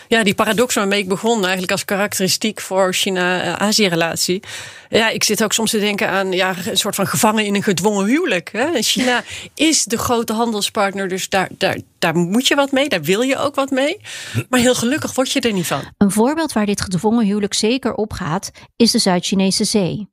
Ja, 0.08 0.22
die 0.22 0.34
paradox 0.34 0.74
waarmee 0.74 1.00
ik 1.00 1.08
begon, 1.08 1.40
eigenlijk 1.42 1.72
als 1.72 1.84
karakteristiek 1.84 2.60
voor 2.60 2.94
China-Azië-relatie. 2.94 4.42
Ja, 4.88 5.08
ik 5.08 5.24
zit 5.24 5.44
ook 5.44 5.52
soms 5.52 5.70
te 5.70 5.78
denken 5.78 6.08
aan 6.08 6.32
ja, 6.32 6.54
een 6.66 6.76
soort 6.76 6.94
van 6.94 7.06
gevangen 7.06 7.44
in 7.44 7.54
een 7.54 7.62
gedwongen 7.62 8.06
huwelijk. 8.06 8.52
Hè? 8.52 8.82
China 8.82 9.24
is 9.54 9.84
de 9.84 9.98
grote 9.98 10.32
handelspartner, 10.32 11.08
dus 11.08 11.28
daar, 11.28 11.48
daar, 11.58 11.78
daar 11.98 12.16
moet 12.16 12.48
je 12.48 12.54
wat 12.54 12.72
mee, 12.72 12.88
daar 12.88 13.02
wil 13.02 13.20
je 13.20 13.36
ook 13.36 13.54
wat 13.54 13.70
mee. 13.70 14.00
Maar 14.48 14.60
heel 14.60 14.74
gelukkig 14.74 15.14
word 15.14 15.32
je 15.32 15.40
er 15.40 15.52
niet 15.52 15.66
van. 15.66 15.82
Een 15.98 16.10
voorbeeld 16.10 16.52
waar 16.52 16.66
dit 16.66 16.80
gedwongen 16.80 17.24
huwelijk 17.24 17.54
zeker 17.54 17.94
op 17.94 18.12
gaat, 18.12 18.50
is 18.76 18.90
de 18.90 18.98
Zuid-Chinese 18.98 19.64
Zee. 19.64 20.08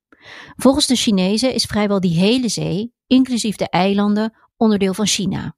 Volgens 0.55 0.87
de 0.87 0.95
Chinezen 0.95 1.53
is 1.53 1.63
vrijwel 1.63 1.99
die 1.99 2.19
hele 2.19 2.49
zee, 2.49 2.91
inclusief 3.07 3.55
de 3.55 3.69
eilanden, 3.69 4.33
onderdeel 4.57 4.93
van 4.93 5.07
China. 5.07 5.56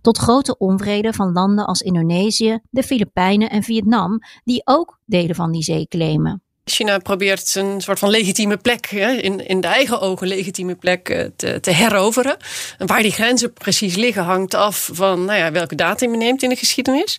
Tot 0.00 0.18
grote 0.18 0.58
onvrede 0.58 1.12
van 1.12 1.32
landen 1.32 1.66
als 1.66 1.80
Indonesië, 1.80 2.58
de 2.70 2.82
Filipijnen 2.82 3.50
en 3.50 3.62
Vietnam, 3.62 4.18
die 4.44 4.62
ook 4.64 5.00
delen 5.04 5.36
van 5.36 5.52
die 5.52 5.62
zee 5.62 5.86
claimen. 5.86 6.45
China 6.70 6.98
probeert 6.98 7.54
een 7.54 7.80
soort 7.80 7.98
van 7.98 8.10
legitieme 8.10 8.56
plek, 8.56 8.90
in, 8.90 9.46
in 9.46 9.60
de 9.60 9.66
eigen 9.66 10.00
ogen 10.00 10.26
legitieme 10.26 10.74
plek, 10.74 11.08
eh, 11.08 11.24
te, 11.36 11.60
te 11.60 11.70
heroveren. 11.70 12.36
En 12.78 12.86
waar 12.86 13.02
die 13.02 13.12
grenzen 13.12 13.52
precies 13.52 13.94
liggen 13.94 14.22
hangt 14.22 14.54
af 14.54 14.90
van 14.92 15.24
nou 15.24 15.38
ja, 15.38 15.52
welke 15.52 15.74
datum 15.74 16.10
je 16.10 16.16
neemt 16.16 16.42
in 16.42 16.48
de 16.48 16.56
geschiedenis. 16.56 17.18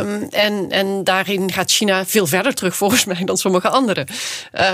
Um, 0.00 0.26
en, 0.30 0.70
en 0.70 1.04
daarin 1.04 1.52
gaat 1.52 1.70
China 1.70 2.06
veel 2.06 2.26
verder 2.26 2.54
terug, 2.54 2.76
volgens 2.82 3.04
mij, 3.04 3.22
dan 3.24 3.36
sommige 3.36 3.68
anderen. 3.68 4.06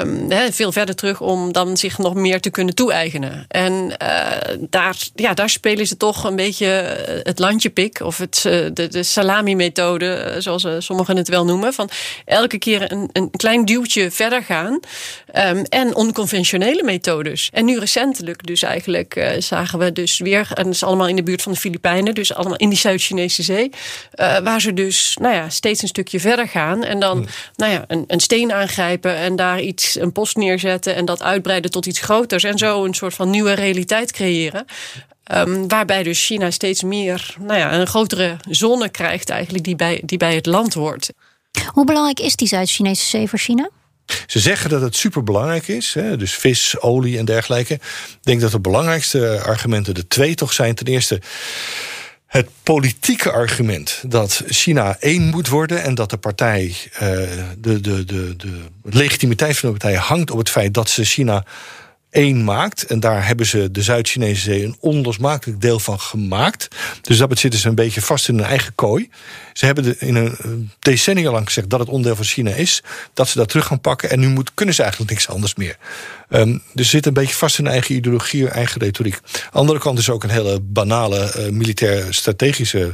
Um, 0.00 0.52
veel 0.52 0.72
verder 0.72 0.94
terug 0.94 1.20
om 1.20 1.52
dan 1.52 1.76
zich 1.76 1.98
nog 1.98 2.14
meer 2.14 2.40
te 2.40 2.50
kunnen 2.50 2.74
toe-eigenen. 2.74 3.44
En 3.48 3.72
uh, 4.02 4.30
daar, 4.60 4.96
ja, 5.14 5.34
daar 5.34 5.50
spelen 5.50 5.86
ze 5.86 5.96
toch 5.96 6.24
een 6.24 6.36
beetje 6.36 6.66
het 7.22 7.38
landje 7.38 7.70
pik, 7.70 8.00
of 8.00 8.18
het, 8.18 8.40
de, 8.42 8.88
de 8.90 9.02
salami-methode, 9.02 10.36
zoals 10.38 10.66
sommigen 10.78 11.16
het 11.16 11.28
wel 11.28 11.44
noemen. 11.44 11.72
Van 11.72 11.88
elke 12.24 12.58
keer 12.58 12.92
een, 12.92 13.08
een 13.12 13.30
klein 13.30 13.64
duw 13.64 13.83
verder 13.92 14.42
gaan. 14.42 14.80
Um, 15.34 15.64
en 15.64 15.94
onconventionele 15.94 16.82
methodes. 16.82 17.48
En 17.52 17.64
nu 17.64 17.78
recentelijk 17.78 18.46
dus 18.46 18.62
eigenlijk 18.62 19.16
uh, 19.16 19.30
zagen 19.38 19.78
we 19.78 19.92
dus 19.92 20.18
weer... 20.18 20.48
en 20.54 20.64
dat 20.64 20.72
is 20.72 20.82
allemaal 20.82 21.08
in 21.08 21.16
de 21.16 21.22
buurt 21.22 21.42
van 21.42 21.52
de 21.52 21.58
Filipijnen... 21.58 22.14
dus 22.14 22.34
allemaal 22.34 22.56
in 22.56 22.68
die 22.68 22.78
Zuid-Chinese 22.78 23.42
zee... 23.42 23.70
Uh, 24.14 24.38
waar 24.38 24.60
ze 24.60 24.74
dus 24.74 25.16
nou 25.20 25.34
ja, 25.34 25.48
steeds 25.48 25.82
een 25.82 25.88
stukje 25.88 26.20
verder 26.20 26.48
gaan... 26.48 26.84
en 26.84 27.00
dan 27.00 27.16
hmm. 27.16 27.26
nou 27.56 27.72
ja, 27.72 27.84
een, 27.86 28.04
een 28.06 28.20
steen 28.20 28.52
aangrijpen 28.52 29.16
en 29.16 29.36
daar 29.36 29.60
iets, 29.60 30.00
een 30.00 30.12
post 30.12 30.36
neerzetten... 30.36 30.94
en 30.94 31.04
dat 31.04 31.22
uitbreiden 31.22 31.70
tot 31.70 31.86
iets 31.86 32.00
groters... 32.00 32.44
en 32.44 32.58
zo 32.58 32.84
een 32.84 32.94
soort 32.94 33.14
van 33.14 33.30
nieuwe 33.30 33.52
realiteit 33.52 34.12
creëren. 34.12 34.64
Um, 35.32 35.68
waarbij 35.68 36.02
dus 36.02 36.26
China 36.26 36.50
steeds 36.50 36.82
meer 36.82 37.34
nou 37.40 37.58
ja, 37.58 37.72
een 37.72 37.86
grotere 37.86 38.36
zone 38.48 38.88
krijgt 38.88 39.30
eigenlijk 39.30 39.64
die 39.64 39.76
bij, 39.76 40.00
die 40.04 40.18
bij 40.18 40.34
het 40.34 40.46
land 40.46 40.74
hoort. 40.74 41.10
Hoe 41.66 41.84
belangrijk 41.84 42.20
is 42.20 42.36
die 42.36 42.48
Zuid-Chinese 42.48 43.06
zee 43.06 43.28
voor 43.28 43.38
China? 43.38 43.70
Ze 44.26 44.38
zeggen 44.38 44.70
dat 44.70 44.80
het 44.80 44.96
superbelangrijk 44.96 45.68
is, 45.68 45.96
dus 46.18 46.34
vis, 46.34 46.80
olie 46.80 47.18
en 47.18 47.24
dergelijke. 47.24 47.74
Ik 47.74 48.18
denk 48.20 48.40
dat 48.40 48.50
de 48.50 48.60
belangrijkste 48.60 49.40
argumenten 49.44 49.94
de 49.94 50.06
twee 50.06 50.34
toch 50.34 50.52
zijn. 50.52 50.74
Ten 50.74 50.86
eerste 50.86 51.20
het 52.34 52.48
politieke 52.62 53.30
argument 53.30 54.02
dat 54.06 54.42
China 54.46 54.96
één 55.00 55.22
moet 55.22 55.48
worden 55.48 55.82
en 55.82 55.94
dat 55.94 56.10
de 56.10 56.16
partij, 56.16 56.76
uh, 56.94 57.00
de, 57.58 57.80
de, 57.80 58.04
de, 58.04 58.36
de 58.36 58.60
legitimiteit 58.82 59.58
van 59.58 59.72
de 59.72 59.78
partij 59.78 59.98
hangt 59.98 60.30
op 60.30 60.38
het 60.38 60.50
feit 60.50 60.74
dat 60.74 60.88
ze 60.88 61.04
China 61.04 61.44
één 62.14 62.44
maakt. 62.44 62.82
En 62.82 63.00
daar 63.00 63.26
hebben 63.26 63.46
ze 63.46 63.70
de 63.70 63.82
Zuid-Chinese 63.82 64.40
Zee 64.40 64.64
een 64.64 64.76
onlosmakelijk 64.80 65.60
deel 65.60 65.78
van 65.78 66.00
gemaakt. 66.00 66.68
Dus 67.00 67.18
dat 67.18 67.38
zitten 67.38 67.60
ze 67.60 67.68
een 67.68 67.74
beetje 67.74 68.02
vast 68.02 68.28
in 68.28 68.34
hun 68.34 68.46
eigen 68.46 68.74
kooi. 68.74 69.10
Ze 69.52 69.66
hebben 69.66 70.00
in 70.00 70.14
een 70.14 70.70
decennia 70.78 71.30
lang 71.30 71.46
gezegd 71.46 71.70
dat 71.70 71.80
het 71.80 71.88
onderdeel 71.88 72.16
van 72.16 72.24
China 72.24 72.50
is. 72.50 72.82
Dat 73.14 73.28
ze 73.28 73.38
dat 73.38 73.48
terug 73.48 73.66
gaan 73.66 73.80
pakken. 73.80 74.10
En 74.10 74.20
nu 74.20 74.28
moet, 74.28 74.54
kunnen 74.54 74.74
ze 74.74 74.82
eigenlijk 74.82 75.10
niks 75.10 75.28
anders 75.28 75.54
meer. 75.54 75.76
Um, 76.30 76.62
dus 76.72 76.84
ze 76.84 76.90
zitten 76.90 77.16
een 77.16 77.22
beetje 77.22 77.36
vast 77.36 77.58
in 77.58 77.64
hun 77.64 77.72
eigen 77.72 77.94
ideologie, 77.94 78.48
eigen 78.48 78.80
retoriek. 78.80 79.20
Andere 79.52 79.78
kant 79.78 79.98
is 79.98 80.10
ook 80.10 80.22
een 80.22 80.30
hele 80.30 80.60
banale 80.60 81.34
uh, 81.36 81.48
militair 81.48 82.14
strategische 82.14 82.78
uh, 82.78 82.92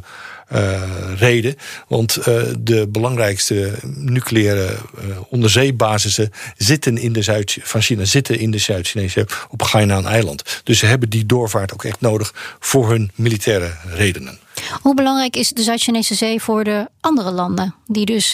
reden. 1.17 1.55
Want 1.89 2.19
uh, 2.19 2.25
de 2.59 2.89
belangrijkste 2.89 3.73
nucleaire 3.95 4.67
uh, 4.67 5.17
onderzeebasissen 5.29 6.31
zitten 6.57 6.99
in 6.99 7.13
de 7.13 7.23
Zuid 7.23 7.59
van 7.63 7.81
China 7.81 8.05
zitten 8.05 8.39
in 8.39 8.51
de 8.51 8.59
Zuid-Chinese 8.59 9.27
op 9.49 9.63
Hainan-eiland. 9.63 10.61
Dus 10.65 10.79
ze 10.79 10.87
hebben 10.87 11.09
die 11.09 11.27
doorvaart 11.27 11.73
ook 11.73 11.85
echt 11.85 12.01
nodig 12.01 12.57
voor 12.59 12.91
hun 12.91 13.11
militaire 13.15 13.73
redenen. 13.95 14.39
Hoe 14.81 14.95
belangrijk 14.95 15.37
is 15.37 15.49
de 15.49 15.63
Zuid-Chinese 15.63 16.15
zee 16.15 16.41
voor 16.41 16.65
de 16.65 16.89
andere 17.01 17.31
landen 17.31 17.75
die 17.87 18.07
dus 18.07 18.33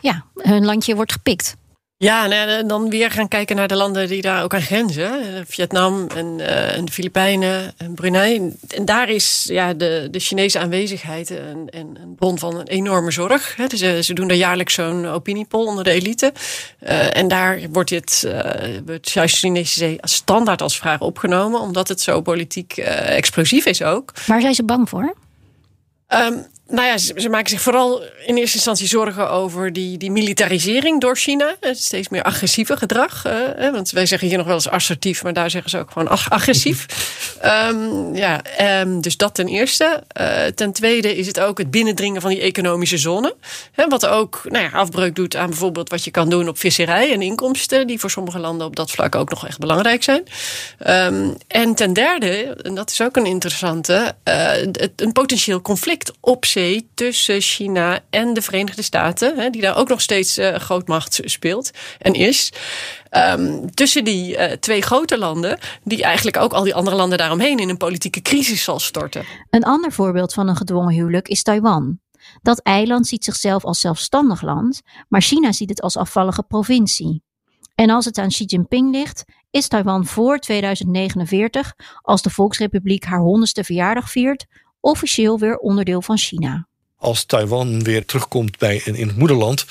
ja, 0.00 0.24
hun 0.36 0.64
landje 0.64 0.94
wordt 0.94 1.12
gepikt? 1.12 1.56
Ja, 2.02 2.30
en 2.30 2.66
dan 2.68 2.88
weer 2.90 3.10
gaan 3.10 3.28
kijken 3.28 3.56
naar 3.56 3.68
de 3.68 3.76
landen 3.76 4.08
die 4.08 4.22
daar 4.22 4.42
ook 4.42 4.54
aan 4.54 4.62
grenzen. 4.62 5.44
Vietnam 5.48 6.06
en, 6.14 6.38
uh, 6.38 6.76
en 6.76 6.84
de 6.84 6.92
Filipijnen 6.92 7.72
en 7.76 7.94
Brunei. 7.94 8.56
En 8.68 8.84
daar 8.84 9.08
is 9.08 9.44
ja, 9.48 9.74
de, 9.74 10.08
de 10.10 10.18
Chinese 10.18 10.58
aanwezigheid 10.58 11.30
een, 11.30 11.68
een 11.70 12.14
bron 12.16 12.38
van 12.38 12.58
een 12.58 12.66
enorme 12.66 13.10
zorg. 13.10 13.56
Dus, 13.68 13.82
uh, 13.82 13.98
ze 13.98 14.14
doen 14.14 14.28
daar 14.28 14.36
jaarlijks 14.36 14.74
zo'n 14.74 15.06
opiniepoll 15.06 15.66
onder 15.66 15.84
de 15.84 15.90
elite. 15.90 16.32
Uh, 16.82 17.16
en 17.16 17.28
daar 17.28 17.60
wordt 17.72 17.90
dit, 17.90 18.26
het 18.86 19.10
Chinese 19.10 19.78
zee 19.78 20.02
als 20.02 20.14
standaard 20.14 20.62
als 20.62 20.78
vraag 20.78 21.00
opgenomen. 21.00 21.60
Omdat 21.60 21.88
het 21.88 22.00
zo 22.00 22.20
politiek 22.20 22.76
explosief 22.76 23.66
is 23.66 23.82
ook. 23.82 24.12
Waar 24.26 24.40
zijn 24.40 24.54
ze 24.54 24.64
bang 24.64 24.88
voor? 24.88 25.14
Um, 26.08 26.46
nou 26.72 26.86
ja, 26.86 26.98
ze, 26.98 27.28
maken 27.28 27.50
zich 27.50 27.60
vooral 27.60 28.02
in 28.02 28.36
eerste 28.36 28.56
instantie 28.56 28.86
zorgen 28.86 29.30
over 29.30 29.72
die, 29.72 29.98
die 29.98 30.10
militarisering 30.10 31.00
door 31.00 31.16
China. 31.16 31.56
Het 31.60 31.82
steeds 31.82 32.08
meer 32.08 32.22
agressieve 32.22 32.76
gedrag. 32.76 33.26
Uh, 33.26 33.70
want 33.70 33.90
wij 33.90 34.06
zeggen 34.06 34.28
hier 34.28 34.36
nog 34.36 34.46
wel 34.46 34.54
eens 34.54 34.68
assertief, 34.68 35.22
maar 35.22 35.32
daar 35.32 35.50
zeggen 35.50 35.70
ze 35.70 35.78
ook 35.78 35.90
gewoon 35.90 36.08
ag 36.08 36.30
agressief. 36.30 36.86
um, 37.44 38.14
ja, 38.24 38.40
um, 38.80 39.00
dus 39.00 39.16
dat 39.16 39.34
ten 39.34 39.46
eerste. 39.46 40.02
Uh, 40.20 40.44
ten 40.44 40.72
tweede 40.72 41.16
is 41.16 41.26
het 41.26 41.40
ook 41.40 41.58
het 41.58 41.70
binnendringen 41.70 42.20
van 42.20 42.30
die 42.30 42.40
economische 42.40 42.98
zone. 42.98 43.34
Hè, 43.72 43.88
wat 43.88 44.06
ook 44.06 44.40
nou 44.44 44.64
ja, 44.64 44.70
afbreuk 44.70 45.14
doet 45.14 45.36
aan 45.36 45.48
bijvoorbeeld 45.48 45.88
wat 45.88 46.04
je 46.04 46.10
kan 46.10 46.30
doen 46.30 46.48
op 46.48 46.58
visserij 46.58 47.12
en 47.12 47.22
inkomsten, 47.22 47.86
die 47.86 48.00
voor 48.00 48.10
sommige 48.10 48.38
landen 48.38 48.66
op 48.66 48.76
dat 48.76 48.90
vlak 48.90 49.14
ook 49.14 49.30
nog 49.30 49.46
echt 49.46 49.58
belangrijk 49.58 50.02
zijn. 50.02 50.22
Um, 50.86 51.36
en 51.48 51.74
ten 51.74 51.92
derde, 51.92 52.56
en 52.62 52.74
dat 52.74 52.90
is 52.90 53.00
ook 53.00 53.16
een 53.16 53.26
interessante, 53.26 54.14
uh, 54.24 54.50
het, 54.50 54.92
een 54.96 55.12
potentieel 55.12 55.60
conflict 55.60 56.12
op 56.20 56.44
zich 56.44 56.60
tussen 56.94 57.40
China 57.40 58.00
en 58.10 58.34
de 58.34 58.42
Verenigde 58.42 58.82
Staten, 58.82 59.52
die 59.52 59.60
daar 59.60 59.76
ook 59.76 59.88
nog 59.88 60.00
steeds 60.00 60.38
uh, 60.38 60.54
grootmacht 60.54 61.20
speelt 61.24 61.70
en 61.98 62.14
is. 62.14 62.52
Um, 63.10 63.74
tussen 63.74 64.04
die 64.04 64.36
uh, 64.36 64.44
twee 64.44 64.82
grote 64.82 65.18
landen, 65.18 65.58
die 65.84 66.02
eigenlijk 66.02 66.36
ook 66.36 66.52
al 66.52 66.62
die 66.62 66.74
andere 66.74 66.96
landen 66.96 67.18
daaromheen 67.18 67.58
in 67.58 67.68
een 67.68 67.76
politieke 67.76 68.22
crisis 68.22 68.64
zal 68.64 68.80
storten. 68.80 69.24
Een 69.50 69.64
ander 69.64 69.92
voorbeeld 69.92 70.32
van 70.32 70.48
een 70.48 70.56
gedwongen 70.56 70.94
huwelijk 70.94 71.28
is 71.28 71.42
Taiwan. 71.42 72.00
Dat 72.42 72.58
eiland 72.58 73.06
ziet 73.06 73.24
zichzelf 73.24 73.64
als 73.64 73.80
zelfstandig 73.80 74.42
land, 74.42 74.80
maar 75.08 75.22
China 75.22 75.52
ziet 75.52 75.68
het 75.68 75.82
als 75.82 75.96
afvallige 75.96 76.42
provincie. 76.42 77.22
En 77.74 77.90
als 77.90 78.04
het 78.04 78.18
aan 78.18 78.28
Xi 78.28 78.44
Jinping 78.44 78.92
ligt, 78.92 79.24
is 79.50 79.68
Taiwan 79.68 80.06
voor 80.06 80.38
2049, 80.38 81.74
als 82.00 82.22
de 82.22 82.30
Volksrepubliek 82.30 83.04
haar 83.04 83.20
honderdste 83.20 83.64
verjaardag 83.64 84.10
viert, 84.10 84.46
officieel 84.82 85.38
weer 85.38 85.56
onderdeel 85.56 86.02
van 86.02 86.18
China 86.18 86.66
als 87.02 87.24
Taiwan 87.24 87.82
weer 87.82 88.04
terugkomt 88.04 88.58
bij, 88.58 88.80
in 88.84 89.06
het 89.06 89.16
moederland, 89.16 89.64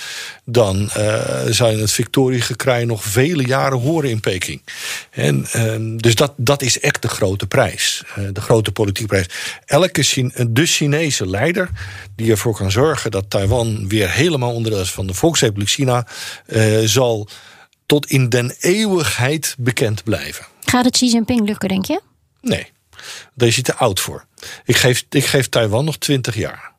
dan 0.46 0.82
uh, 0.98 1.42
zou 1.50 1.72
je 1.72 1.82
het 1.82 1.92
Victoriegekrij 1.92 2.86
nog 2.86 3.04
vele 3.04 3.46
jaren 3.46 3.80
horen 3.80 4.10
in 4.10 4.20
Peking. 4.20 4.62
En, 5.12 5.48
uh, 5.56 5.98
dus 5.98 6.16
dat, 6.16 6.34
dat 6.38 6.62
is 6.62 6.80
echt 6.80 7.02
de 7.02 7.08
grote 7.08 7.48
prijs, 7.48 8.04
uh, 8.18 8.28
de 8.34 8.42
grote 8.42 8.72
politieke 8.72 9.10
prijs. 9.10 9.26
Elke 9.66 10.04
Chine, 10.04 10.52
de 10.52 10.66
Chinese 10.66 11.28
leider 11.28 11.70
die 12.16 12.32
ervoor 12.32 12.56
kan 12.56 12.72
zorgen 12.72 13.12
dat 13.12 13.30
Taiwan 13.30 13.88
weer 13.88 14.12
helemaal 14.12 14.54
onderdeel 14.54 14.82
is 14.82 14.92
van 14.92 15.08
de 15.08 15.14
Volksrepubliek 15.14 15.70
China, 15.70 16.08
zal 16.86 17.28
tot 17.86 18.06
in 18.06 18.30
den 18.30 18.56
eeuwigheid 18.60 19.56
bekend 19.58 20.04
blijven. 20.04 20.46
Gaat 20.66 20.86
het 20.86 20.94
Xi 20.94 21.06
Jinping 21.06 21.48
lukken, 21.48 21.70
denk 21.70 21.86
je? 21.86 22.02
Nee. 22.42 22.72
Daar 23.34 23.48
is 23.48 23.56
hij 23.56 23.64
te 23.64 23.76
oud 23.76 24.00
voor. 24.00 24.26
Ik 24.66 24.78
geef, 24.78 25.06
ik 25.10 25.26
geef 25.26 25.50
Taiwan 25.50 25.86
nog 25.86 25.98
twintig 25.98 26.36
jaar. 26.36 26.72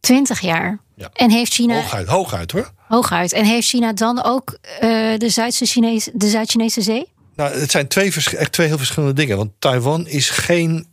Twintig 0.00 0.40
jaar? 0.40 0.78
Ja. 0.96 1.10
En 1.12 1.30
heeft 1.30 1.52
China... 1.52 1.74
Hooguit, 1.74 2.06
hooguit 2.06 2.52
hoor. 2.52 2.72
Hooguit. 2.88 3.32
En 3.32 3.44
heeft 3.44 3.68
China 3.68 3.92
dan 3.92 4.22
ook 4.22 4.58
uh, 4.62 4.78
de 5.18 5.28
Zuid-Chinese 5.28 6.12
Zuid 6.18 6.54
Zee? 6.66 7.06
Nou, 7.36 7.58
het 7.58 7.70
zijn 7.70 7.88
twee, 7.88 8.12
echt 8.36 8.52
twee 8.52 8.66
heel 8.66 8.78
verschillende 8.78 9.14
dingen. 9.14 9.36
Want 9.36 9.50
Taiwan 9.58 10.06
is 10.06 10.30
geen 10.30 10.86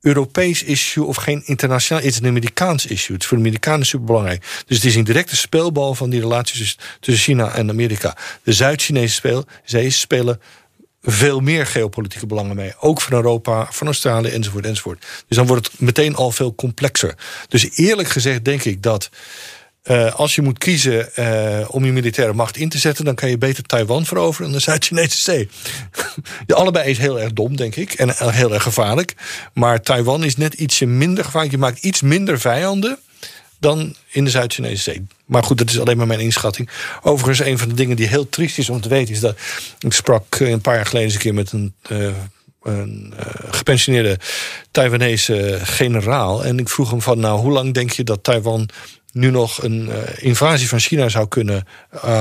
Europees 0.00 0.62
issue 0.62 1.04
of 1.04 1.16
geen 1.16 1.42
internationaal. 1.44 2.02
Het 2.02 2.12
is 2.12 2.18
een 2.20 2.26
Amerikaans 2.26 2.86
issue. 2.86 3.14
Het 3.14 3.22
is 3.22 3.28
voor 3.28 3.38
de 3.38 3.42
Amerikanen 3.42 3.86
superbelangrijk. 3.86 4.62
Dus 4.66 4.76
het 4.76 4.86
is 4.86 4.94
een 4.94 5.04
directe 5.04 5.36
speelbal 5.36 5.94
van 5.94 6.10
die 6.10 6.20
relaties 6.20 6.78
tussen 7.00 7.24
China 7.24 7.54
en 7.54 7.68
Amerika. 7.68 8.16
De 8.42 8.52
Zuid-Chinese 8.52 9.46
zee 9.64 9.90
spelen 9.90 10.40
veel 11.02 11.40
meer 11.40 11.66
geopolitieke 11.66 12.26
belangen 12.26 12.56
mee. 12.56 12.72
Ook 12.80 13.00
van 13.00 13.12
Europa, 13.12 13.66
van 13.70 13.86
Australië 13.86 14.28
enzovoort 14.28 14.66
enzovoort. 14.66 15.06
Dus 15.26 15.36
dan 15.36 15.46
wordt 15.46 15.66
het 15.66 15.80
meteen 15.80 16.16
al 16.16 16.30
veel 16.30 16.54
complexer. 16.54 17.14
Dus 17.48 17.70
eerlijk 17.74 18.08
gezegd 18.08 18.44
denk 18.44 18.64
ik 18.64 18.82
dat 18.82 19.10
uh, 19.84 20.14
als 20.14 20.34
je 20.34 20.42
moet 20.42 20.58
kiezen 20.58 21.08
uh, 21.16 21.68
om 21.70 21.84
je 21.84 21.92
militaire 21.92 22.32
macht 22.32 22.56
in 22.56 22.68
te 22.68 22.78
zetten, 22.78 23.04
dan 23.04 23.14
kan 23.14 23.30
je 23.30 23.38
beter 23.38 23.62
Taiwan 23.62 24.04
veroveren 24.04 24.46
dan 24.50 24.58
de 24.58 24.62
Zuid-Chinese 24.62 25.20
Zee. 25.20 25.48
ja, 26.46 26.54
allebei 26.54 26.90
is 26.90 26.98
heel 26.98 27.20
erg 27.20 27.32
dom, 27.32 27.56
denk 27.56 27.76
ik, 27.76 27.92
en 27.92 28.32
heel 28.32 28.54
erg 28.54 28.62
gevaarlijk. 28.62 29.14
Maar 29.52 29.80
Taiwan 29.80 30.24
is 30.24 30.36
net 30.36 30.54
ietsje 30.54 30.86
minder 30.86 31.24
gevaarlijk. 31.24 31.54
Je 31.54 31.60
maakt 31.60 31.84
iets 31.84 32.02
minder 32.02 32.40
vijanden 32.40 32.98
dan 33.58 33.94
in 34.08 34.24
de 34.24 34.30
Zuid-Chinese 34.30 34.82
Zee. 34.82 35.06
Maar 35.24 35.42
goed, 35.42 35.58
dat 35.58 35.70
is 35.70 35.80
alleen 35.80 35.96
maar 35.96 36.06
mijn 36.06 36.20
inschatting. 36.20 36.70
Overigens, 37.02 37.48
een 37.48 37.58
van 37.58 37.68
de 37.68 37.74
dingen 37.74 37.96
die 37.96 38.06
heel 38.06 38.28
triest 38.28 38.58
is 38.58 38.70
om 38.70 38.80
te 38.80 38.88
weten... 38.88 39.14
is 39.14 39.20
dat 39.20 39.38
ik 39.78 39.92
sprak 39.92 40.34
eh, 40.34 40.48
een 40.48 40.60
paar 40.60 40.74
jaar 40.74 40.86
geleden 40.86 41.06
eens 41.06 41.14
een 41.14 41.20
keer 41.20 41.34
met 41.34 41.52
een... 41.52 41.74
Uh, 41.88 42.08
een 42.62 43.14
uh, 43.18 43.26
gepensioneerde 43.50 44.18
Taiwanese 44.70 45.58
generaal. 45.62 46.44
En 46.44 46.58
ik 46.58 46.68
vroeg 46.68 46.90
hem 46.90 47.02
van, 47.02 47.20
nou, 47.20 47.40
hoe 47.40 47.52
lang 47.52 47.74
denk 47.74 47.90
je 47.90 48.04
dat 48.04 48.24
Taiwan 48.24 48.68
nu 49.12 49.30
nog 49.30 49.62
een 49.62 49.90
invasie 50.16 50.68
van 50.68 50.78
China 50.78 51.08
zou 51.08 51.28
kunnen 51.28 51.66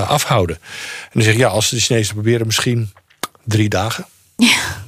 afhouden. 0.07 0.55
En 1.03 1.09
dan 1.13 1.21
zeg 1.21 1.33
je, 1.33 1.39
ja, 1.39 1.47
als 1.47 1.69
de 1.69 1.79
Chinezen 1.79 2.13
proberen, 2.13 2.45
misschien 2.45 2.91
drie 3.43 3.69
dagen. 3.69 4.05
Ja. 4.37 4.85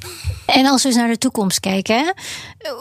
En 0.53 0.65
als 0.65 0.81
we 0.81 0.87
eens 0.87 0.97
naar 0.97 1.07
de 1.07 1.17
toekomst 1.17 1.59
kijken, 1.59 2.13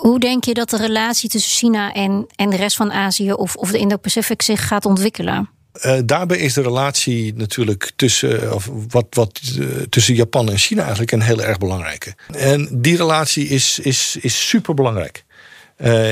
hoe 0.01 0.21
denk 0.21 0.45
je 0.45 0.55
dat 0.55 0.71
de 0.71 0.77
relatie 0.77 1.29
tussen 1.29 1.53
China 1.53 1.93
en, 1.93 2.27
en 2.37 2.51
de 2.51 2.57
rest 2.57 2.77
van 2.77 2.93
Azië 2.93 3.33
of, 3.33 3.57
of 3.57 3.71
de 3.71 3.79
Indo-Pacific 3.79 4.43
zich 4.43 4.67
gaat 4.67 4.87
ontwikkelen? 4.87 5.49
Uh, 5.87 5.99
daarbij 6.05 6.39
is 6.39 6.55
de 6.55 6.63
relatie 6.63 7.35
natuurlijk 7.35 7.93
tussen, 7.97 8.55
of 8.55 8.71
wat, 8.89 9.07
wat, 9.11 9.41
uh, 9.59 9.67
tussen 9.91 10.15
Japan 10.15 10.51
en 10.51 10.59
China 10.59 10.81
eigenlijk 10.81 11.13
een 11.13 11.23
heel 11.23 11.43
erg 11.43 11.59
belangrijke. 11.59 12.15
En 12.37 12.69
die 12.73 12.97
relatie 12.97 13.49
is, 13.49 13.79
is, 13.79 14.17
is 14.21 14.49
super 14.49 14.75
belangrijk. 14.75 15.25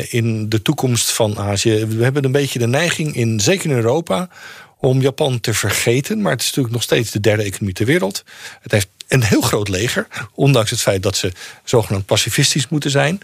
In 0.09 0.49
de 0.49 0.62
toekomst 0.62 1.12
van 1.12 1.38
Azië. 1.38 1.87
We 1.87 2.03
hebben 2.03 2.25
een 2.25 2.33
beetje 2.33 2.59
de 2.59 2.66
neiging, 2.66 3.14
in, 3.14 3.40
zeker 3.40 3.71
in 3.71 3.77
Europa, 3.77 4.29
om 4.79 5.01
Japan 5.01 5.41
te 5.41 5.55
vergeten. 5.55 6.21
Maar 6.21 6.33
het 6.33 6.41
is 6.41 6.47
natuurlijk 6.47 6.75
nog 6.75 6.83
steeds 6.83 7.11
de 7.11 7.21
derde 7.21 7.43
economie 7.43 7.75
ter 7.75 7.87
wereld. 7.87 8.25
Het 8.61 8.73
heeft 8.73 8.89
een 9.09 9.23
heel 9.23 9.41
groot 9.41 9.69
leger, 9.69 10.07
ondanks 10.35 10.71
het 10.71 10.81
feit 10.81 11.03
dat 11.03 11.17
ze 11.17 11.33
zogenaamd 11.65 12.07
pacifistisch 12.07 12.69
moeten 12.69 12.91
zijn. 12.91 13.21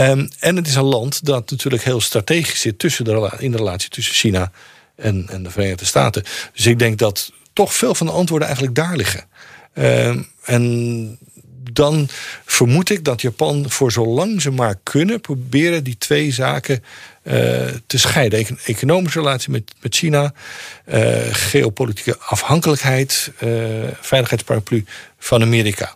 Um, 0.00 0.28
en 0.38 0.56
het 0.56 0.66
is 0.66 0.74
een 0.74 0.82
land 0.82 1.24
dat 1.24 1.50
natuurlijk 1.50 1.82
heel 1.82 2.00
strategisch 2.00 2.60
zit 2.60 2.78
tussen 2.78 3.04
de, 3.04 3.32
in 3.38 3.50
de 3.50 3.56
relatie 3.56 3.90
tussen 3.90 4.14
China 4.14 4.50
en, 4.96 5.26
en 5.28 5.42
de 5.42 5.50
Verenigde 5.50 5.84
Staten. 5.84 6.24
Dus 6.52 6.66
ik 6.66 6.78
denk 6.78 6.98
dat 6.98 7.32
toch 7.52 7.74
veel 7.74 7.94
van 7.94 8.06
de 8.06 8.12
antwoorden 8.12 8.46
eigenlijk 8.46 8.76
daar 8.76 8.96
liggen. 8.96 9.24
Um, 9.74 10.28
en 10.44 11.18
dan 11.72 12.08
vermoed 12.44 12.90
ik 12.90 13.04
dat 13.04 13.20
Japan 13.20 13.70
voor 13.70 13.92
zolang 13.92 14.42
ze 14.42 14.50
maar 14.50 14.74
kunnen 14.82 15.20
proberen 15.20 15.84
die 15.84 15.98
twee 15.98 16.32
zaken 16.32 16.84
uh, 17.22 17.32
te 17.86 17.98
scheiden. 17.98 18.46
Economische 18.64 19.18
relatie 19.18 19.50
met, 19.50 19.74
met 19.80 19.94
China, 19.94 20.32
uh, 20.88 21.16
geopolitieke 21.30 22.18
afhankelijkheid, 22.18 23.32
uh, 23.40 23.50
veiligheidsparaplu 24.00 24.84
van 25.18 25.42
Amerika. 25.42 25.94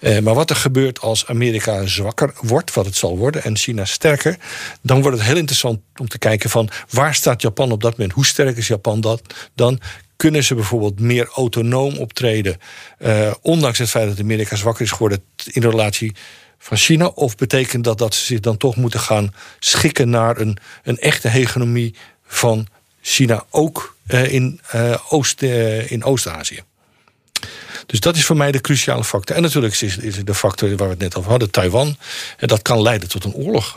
maar 0.00 0.34
wat 0.34 0.50
er 0.50 0.56
gebeurt 0.56 1.00
als 1.00 1.26
Amerika 1.26 1.86
zwakker 1.86 2.32
wordt, 2.40 2.74
wat 2.74 2.86
het 2.86 2.96
zal 2.96 3.16
worden, 3.16 3.44
en 3.44 3.56
China 3.56 3.84
sterker, 3.84 4.36
dan 4.82 5.02
wordt 5.02 5.18
het 5.18 5.26
heel 5.26 5.36
interessant 5.36 5.80
om 5.96 6.08
te 6.08 6.18
kijken 6.18 6.50
van 6.50 6.70
waar 6.90 7.14
staat 7.14 7.42
Japan 7.42 7.72
op 7.72 7.82
dat 7.82 7.92
moment? 7.92 8.12
Hoe 8.12 8.26
sterk 8.26 8.56
is 8.56 8.68
Japan 8.68 9.00
dat 9.00 9.22
dan? 9.54 9.80
Kunnen 10.18 10.44
ze 10.44 10.54
bijvoorbeeld 10.54 11.00
meer 11.00 11.28
autonoom 11.34 11.96
optreden, 11.96 12.56
uh, 12.98 13.34
ondanks 13.40 13.78
het 13.78 13.90
feit 13.90 14.08
dat 14.08 14.20
Amerika 14.20 14.56
zwakker 14.56 14.84
is 14.84 14.90
geworden 14.90 15.22
in 15.44 15.62
relatie 15.62 16.14
van 16.58 16.76
China? 16.76 17.06
Of 17.06 17.36
betekent 17.36 17.84
dat 17.84 17.98
dat 17.98 18.14
ze 18.14 18.24
zich 18.24 18.40
dan 18.40 18.56
toch 18.56 18.76
moeten 18.76 19.00
gaan 19.00 19.34
schikken 19.58 20.10
naar 20.10 20.38
een, 20.40 20.58
een 20.82 20.98
echte 20.98 21.28
hegemonie 21.28 21.94
van 22.26 22.66
China, 23.00 23.44
ook 23.50 23.96
uh, 24.08 24.32
in, 24.32 24.60
uh, 24.74 24.96
Oost, 25.08 25.42
in 25.86 26.04
Oost-Azië? 26.04 26.62
Dus 27.86 28.00
dat 28.00 28.16
is 28.16 28.24
voor 28.24 28.36
mij 28.36 28.52
de 28.52 28.60
cruciale 28.60 29.04
factor. 29.04 29.36
En 29.36 29.42
natuurlijk 29.42 29.80
is, 29.80 30.24
de 30.24 30.34
factor 30.34 30.68
waar 30.68 30.86
we 30.86 30.92
het 30.92 31.02
net 31.02 31.16
over 31.16 31.30
hadden, 31.30 31.50
Taiwan. 31.50 31.96
Dat 32.38 32.62
kan 32.62 32.82
leiden 32.82 33.08
tot 33.08 33.24
een 33.24 33.34
oorlog 33.34 33.76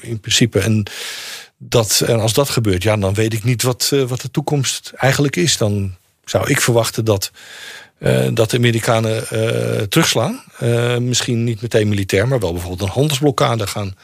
in 0.00 0.20
principe. 0.20 0.60
En 0.60 0.86
dat, 1.68 2.02
en 2.06 2.20
als 2.20 2.32
dat 2.32 2.48
gebeurt, 2.48 2.82
ja, 2.82 2.96
dan 2.96 3.14
weet 3.14 3.32
ik 3.32 3.44
niet 3.44 3.62
wat, 3.62 3.90
uh, 3.94 4.02
wat 4.02 4.20
de 4.20 4.30
toekomst 4.30 4.92
eigenlijk 4.96 5.36
is. 5.36 5.56
Dan 5.56 5.94
zou 6.24 6.50
ik 6.50 6.60
verwachten 6.60 7.04
dat, 7.04 7.30
uh, 7.98 8.28
dat 8.32 8.50
de 8.50 8.56
Amerikanen 8.56 9.24
uh, 9.32 9.80
terugslaan. 9.80 10.42
misschien 11.00 11.44
niet 11.44 11.62
meteen 11.62 11.88
militair, 11.88 12.28
maar 12.28 12.40
wel 12.40 12.52
bijvoorbeeld 12.52 12.88
een 12.88 12.94
handelsblokkade 12.94 13.66
gaan 13.66 13.94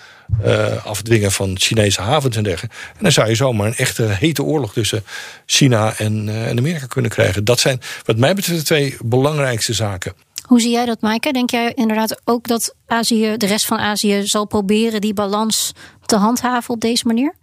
afdwingen 0.84 1.32
van 1.32 1.58
Chinese 1.58 2.00
havens 2.00 2.36
en 2.36 2.42
dergelijke. 2.42 2.76
En 2.96 3.02
dan 3.02 3.12
zou 3.12 3.28
je 3.28 3.34
zomaar 3.34 3.66
een 3.66 3.76
echte 3.76 4.02
hete 4.02 4.42
oorlog 4.42 4.72
tussen 4.72 5.04
China 5.46 5.94
en, 5.96 6.28
en 6.28 6.58
Amerika 6.58 6.86
kunnen 6.86 7.10
krijgen. 7.10 7.44
Dat 7.44 7.60
zijn, 7.60 7.80
wat 8.04 8.16
mij 8.16 8.34
betreft, 8.34 8.58
de 8.58 8.64
twee 8.64 8.96
belangrijkste 9.04 9.72
zaken. 9.72 10.12
Hoe 10.48 10.60
zie 10.60 10.70
jij 10.70 10.86
dat, 10.86 11.00
Maaike? 11.00 11.32
Denk 11.32 11.50
jij 11.50 11.72
inderdaad 11.74 12.20
ook 12.24 12.46
dat 12.46 12.74
Azië, 12.86 13.36
de 13.36 13.46
rest 13.46 13.66
van 13.66 13.78
Azië 13.78 14.26
zal 14.26 14.46
proberen 14.46 15.00
die 15.00 15.14
balans 15.14 15.72
te 16.06 16.16
handhaven 16.16 16.74
op 16.74 16.80
deze 16.80 17.06
manier? 17.06 17.34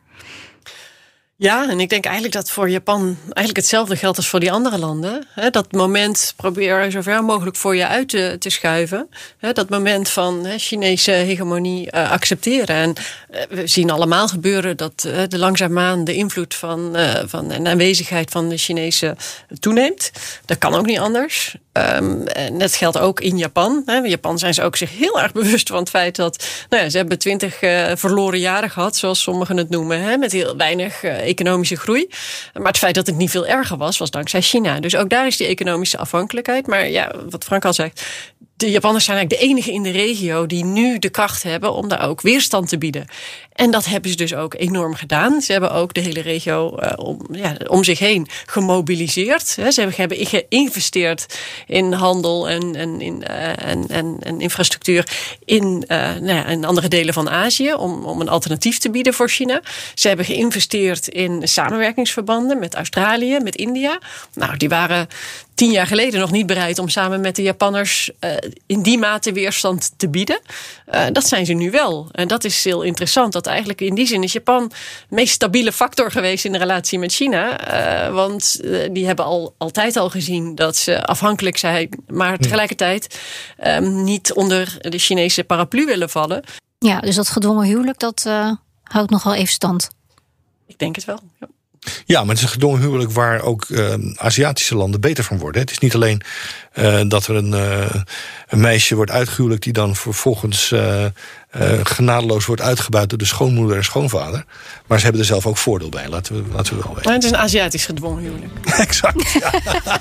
Ja, 1.37 1.69
en 1.69 1.79
ik 1.79 1.89
denk 1.89 2.05
eigenlijk 2.05 2.35
dat 2.35 2.51
voor 2.51 2.69
Japan 2.69 3.17
eigenlijk 3.23 3.55
hetzelfde 3.55 3.95
geldt 3.95 4.17
als 4.17 4.27
voor 4.27 4.39
die 4.39 4.51
andere 4.51 4.77
landen. 4.77 5.27
dat 5.51 5.71
moment 5.71 6.33
probeer 6.35 6.91
zo 6.91 7.01
ver 7.01 7.23
mogelijk 7.23 7.55
voor 7.55 7.75
je 7.75 7.87
uit 7.87 8.09
te, 8.09 8.35
schuiven. 8.39 9.09
dat 9.55 9.69
moment 9.69 10.09
van 10.09 10.45
Chinese 10.57 11.11
hegemonie 11.11 11.87
uh, 11.91 12.11
accepteren. 12.11 12.75
En 12.75 12.93
we 13.49 13.67
zien 13.67 13.89
allemaal 13.89 14.27
gebeuren 14.27 14.77
dat 14.77 15.03
uh, 15.07 15.21
de 15.27 15.37
langzaamaan 15.37 16.03
de 16.03 16.13
invloed 16.13 16.55
van, 16.55 16.97
van 17.25 17.51
en 17.51 17.67
aanwezigheid 17.67 18.31
van 18.31 18.49
de 18.49 18.57
Chinese 18.57 19.15
toeneemt. 19.59 20.11
Dat 20.45 20.57
kan 20.57 20.73
ook 20.73 20.85
niet 20.85 20.99
anders. 20.99 21.55
Um, 21.73 22.27
en 22.27 22.57
dat 22.57 22.75
geldt 22.75 22.97
ook 22.97 23.19
in 23.19 23.37
Japan. 23.37 23.83
In 23.85 24.09
Japan 24.09 24.39
zijn 24.39 24.53
ze 24.53 24.63
ook 24.63 24.75
zich 24.75 24.97
heel 24.97 25.21
erg 25.21 25.31
bewust 25.31 25.69
van 25.69 25.79
het 25.79 25.89
feit 25.89 26.15
dat 26.15 26.45
nou 26.69 26.83
ja, 26.83 26.89
ze 26.89 26.97
hebben 26.97 27.19
twintig 27.19 27.57
verloren 27.93 28.39
jaren 28.39 28.69
gehad, 28.69 28.95
zoals 28.95 29.21
sommigen 29.21 29.57
het 29.57 29.69
noemen, 29.69 30.01
hè, 30.01 30.17
met 30.17 30.31
heel 30.31 30.57
weinig 30.57 31.03
economische 31.03 31.75
groei. 31.75 32.07
Maar 32.53 32.67
het 32.67 32.77
feit 32.77 32.95
dat 32.95 33.07
het 33.07 33.17
niet 33.17 33.31
veel 33.31 33.45
erger 33.45 33.77
was, 33.77 33.97
was 33.97 34.11
dankzij 34.11 34.41
China. 34.41 34.79
Dus 34.79 34.95
ook 34.95 35.09
daar 35.09 35.27
is 35.27 35.37
die 35.37 35.47
economische 35.47 35.97
afhankelijkheid. 35.97 36.67
Maar 36.67 36.89
ja, 36.89 37.11
wat 37.29 37.43
Frank 37.43 37.65
al 37.65 37.73
zegt, 37.73 38.01
de 38.55 38.71
Japanners 38.71 39.05
zijn 39.05 39.17
eigenlijk 39.17 39.43
de 39.43 39.49
enige 39.49 39.71
in 39.71 39.83
de 39.83 39.89
regio 39.89 40.45
die 40.45 40.65
nu 40.65 40.99
de 40.99 41.09
kracht 41.09 41.43
hebben 41.43 41.73
om 41.73 41.87
daar 41.87 42.07
ook 42.07 42.21
weerstand 42.21 42.69
te 42.69 42.77
bieden. 42.77 43.07
En 43.55 43.71
dat 43.71 43.85
hebben 43.85 44.09
ze 44.09 44.17
dus 44.17 44.33
ook 44.33 44.53
enorm 44.53 44.95
gedaan. 44.95 45.41
Ze 45.41 45.51
hebben 45.51 45.71
ook 45.71 45.93
de 45.93 46.01
hele 46.01 46.21
regio 46.21 46.77
uh, 46.79 46.91
om, 46.95 47.19
ja, 47.31 47.55
om 47.67 47.83
zich 47.83 47.99
heen 47.99 48.27
gemobiliseerd. 48.45 49.47
Ze 49.47 49.91
hebben 49.95 50.25
geïnvesteerd 50.25 51.39
in 51.67 51.91
handel 51.91 52.49
en, 52.49 52.75
en, 52.75 53.01
in, 53.01 53.23
uh, 53.29 53.67
en, 53.67 53.87
en, 53.87 54.17
en, 54.19 54.41
infrastructuur 54.41 55.07
in, 55.45 55.83
uh, 55.87 55.97
nou 55.97 56.33
ja, 56.33 56.45
in 56.45 56.65
andere 56.65 56.87
delen 56.87 57.13
van 57.13 57.29
Azië 57.29 57.73
om, 57.73 58.05
om 58.05 58.21
een 58.21 58.29
alternatief 58.29 58.77
te 58.77 58.89
bieden 58.89 59.13
voor 59.13 59.29
China. 59.29 59.61
Ze 59.93 60.07
hebben 60.07 60.25
geïnvesteerd 60.25 61.07
in 61.07 61.47
samenwerkingsverbanden 61.47 62.59
met 62.59 62.75
Australië, 62.75 63.39
met 63.39 63.55
India. 63.55 63.99
Nou, 64.33 64.57
die 64.57 64.69
waren 64.69 65.07
tien 65.53 65.71
jaar 65.71 65.87
geleden 65.87 66.19
nog 66.19 66.31
niet 66.31 66.45
bereid 66.45 66.79
om 66.79 66.89
samen 66.89 67.21
met 67.21 67.35
de 67.35 67.41
Japanners 67.41 68.11
in 68.65 68.81
die 68.81 68.97
mate 68.97 69.31
weerstand 69.31 69.91
te 69.97 70.09
bieden. 70.09 70.39
Dat 71.11 71.27
zijn 71.27 71.45
ze 71.45 71.53
nu 71.53 71.71
wel. 71.71 72.07
En 72.11 72.27
dat 72.27 72.43
is 72.43 72.63
heel 72.63 72.81
interessant. 72.81 73.44
Eigenlijk 73.45 73.81
in 73.81 73.95
die 73.95 74.05
zin 74.05 74.23
is 74.23 74.33
Japan 74.33 74.67
de 75.09 75.15
meest 75.15 75.33
stabiele 75.33 75.71
factor 75.71 76.11
geweest 76.11 76.45
in 76.45 76.51
de 76.51 76.57
relatie 76.57 76.99
met 76.99 77.13
China. 77.13 77.73
Uh, 78.07 78.13
want 78.13 78.59
die 78.91 79.05
hebben 79.05 79.25
al, 79.25 79.55
altijd 79.57 79.97
al 79.97 80.09
gezien 80.09 80.55
dat 80.55 80.75
ze 80.75 81.05
afhankelijk 81.05 81.57
zijn, 81.57 81.89
maar 82.07 82.37
tegelijkertijd 82.37 83.19
um, 83.65 84.03
niet 84.03 84.33
onder 84.33 84.77
de 84.79 84.97
Chinese 84.97 85.43
paraplu 85.43 85.85
willen 85.85 86.09
vallen. 86.09 86.43
Ja, 86.79 86.99
dus 86.99 87.15
dat 87.15 87.29
gedwongen 87.29 87.65
huwelijk, 87.65 87.99
dat 87.99 88.29
houdt 88.83 89.09
nog 89.09 89.23
wel 89.23 89.33
even 89.33 89.53
stand. 89.53 89.89
Ik 90.67 90.79
denk 90.79 90.95
het 90.95 91.05
wel. 91.05 91.19
Ja. 91.39 91.47
Ja, 92.05 92.19
maar 92.19 92.29
het 92.29 92.37
is 92.37 92.43
een 92.43 92.49
gedwongen 92.49 92.81
huwelijk 92.81 93.11
waar 93.11 93.41
ook 93.41 93.65
uh, 93.69 93.93
Aziatische 94.15 94.75
landen 94.75 95.01
beter 95.01 95.23
van 95.23 95.37
worden. 95.37 95.61
Het 95.61 95.71
is 95.71 95.79
niet 95.79 95.95
alleen 95.95 96.21
uh, 96.73 97.01
dat 97.07 97.27
er 97.27 97.35
een, 97.35 97.51
uh, 97.51 98.01
een, 98.47 98.59
meisje 98.59 98.95
wordt 98.95 99.11
uitgehuwelijkt 99.11 99.63
die 99.63 99.73
dan 99.73 99.95
vervolgens 99.95 100.73
genadeloos 101.83 102.45
wordt 102.45 102.61
uitgebuit 102.61 103.09
door 103.09 103.17
de 103.17 103.25
schoonmoeder 103.25 103.77
en 103.77 103.83
schoonvader. 103.83 104.45
Maar 104.87 104.97
ze 104.97 105.03
hebben 105.03 105.21
er 105.21 105.27
zelf 105.27 105.45
ook 105.45 105.57
voordeel 105.57 105.89
bij, 105.89 106.09
laten 106.09 106.35
we, 106.35 106.53
laten 106.53 106.75
we 106.75 106.81
wel 106.81 106.89
weten. 106.89 107.03
Maar 107.03 107.13
het 107.13 107.23
is 107.23 107.29
een 107.29 107.37
Aziatisch 107.37 107.85
gedwongen 107.85 108.23
huwelijk. 108.23 108.51
exact. 108.87 109.31
Ja. 109.31 109.99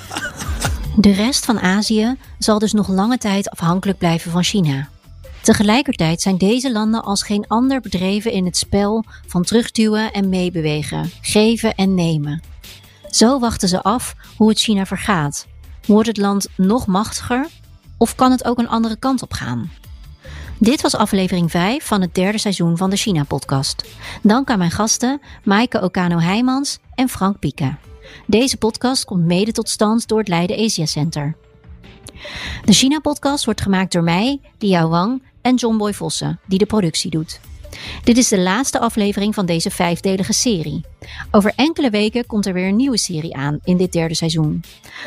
De 0.97 1.13
rest 1.13 1.45
van 1.45 1.61
Azië 1.61 2.17
zal 2.39 2.59
dus 2.59 2.73
nog 2.73 2.89
lange 2.89 3.19
tijd 3.19 3.51
afhankelijk 3.51 3.99
blijven 3.99 4.31
van 4.31 4.45
China. 4.45 4.89
Tegelijkertijd 5.45 6.21
zijn 6.21 6.39
deze 6.39 6.73
landen 6.73 7.03
als 7.03 7.23
geen 7.23 7.45
ander 7.49 7.81
bedreven 7.81 8.33
in 8.33 8.45
het 8.45 8.57
spel 8.57 9.05
van 9.27 9.43
terugduwen 9.43 10.13
en 10.13 10.29
meebewegen, 10.29 11.11
geven 11.21 11.75
en 11.75 11.95
nemen. 11.95 12.43
Zo 13.11 13.39
wachten 13.39 13.69
ze 13.69 13.83
af 13.83 14.15
hoe 14.37 14.49
het 14.49 14.59
China 14.59 14.87
vergaat. 14.87 15.47
Wordt 15.87 16.09
het 16.09 16.17
land 16.17 16.49
nog 16.57 16.87
machtiger 16.87 17.47
of 17.99 18.15
kan 18.15 18.31
het 18.31 18.45
ook 18.45 18.59
een 18.59 18.69
andere 18.69 18.97
kant 18.97 19.23
op 19.23 19.33
gaan? 19.33 19.71
Dit 20.59 20.81
was 20.81 20.95
aflevering 20.95 21.51
5 21.51 21.85
van 21.85 22.01
het 22.01 22.15
derde 22.15 22.39
seizoen 22.39 22.77
van 22.77 22.91
de 22.91 22.97
China-podcast. 22.97 23.85
Dank 24.23 24.51
aan 24.51 24.59
mijn 24.59 24.71
gasten 24.71 25.21
Maaike 25.43 25.83
Okano-Heijmans 25.83 26.79
en 26.95 27.09
Frank 27.09 27.39
Pieke. 27.39 27.77
Deze 28.27 28.57
podcast 28.57 29.05
komt 29.05 29.25
mede 29.25 29.53
tot 29.53 29.69
stand 29.69 30.09
door 30.09 30.19
het 30.19 30.29
Leiden 30.29 30.65
Asia 30.65 30.87
Center. 30.87 31.37
De 32.65 32.73
China-podcast 32.73 33.45
wordt 33.45 33.61
gemaakt 33.61 33.93
door 33.93 34.03
mij, 34.03 34.41
Liao 34.59 34.89
Wang 34.89 35.23
en 35.45 35.55
John 35.55 35.77
Boy 35.77 35.95
Vossen, 35.95 36.41
die 36.47 36.59
de 36.59 36.67
productie 36.67 37.11
doet. 37.11 37.41
Dit 38.05 38.17
is 38.17 38.29
de 38.29 38.39
laatste 38.39 38.79
aflevering 38.79 39.35
van 39.35 39.47
deze 39.47 39.71
vijfdelige 39.71 40.33
serie. 40.33 40.85
Over 41.31 41.53
enkele 41.57 41.91
weken 41.91 42.27
komt 42.27 42.47
er 42.47 42.53
weer 42.53 42.69
een 42.69 42.77
nieuwe 42.77 42.99
serie 42.99 43.37
aan 43.37 43.59
in 43.65 43.77
dit 43.77 43.93
derde 43.93 44.15
seizoen. 44.15 44.63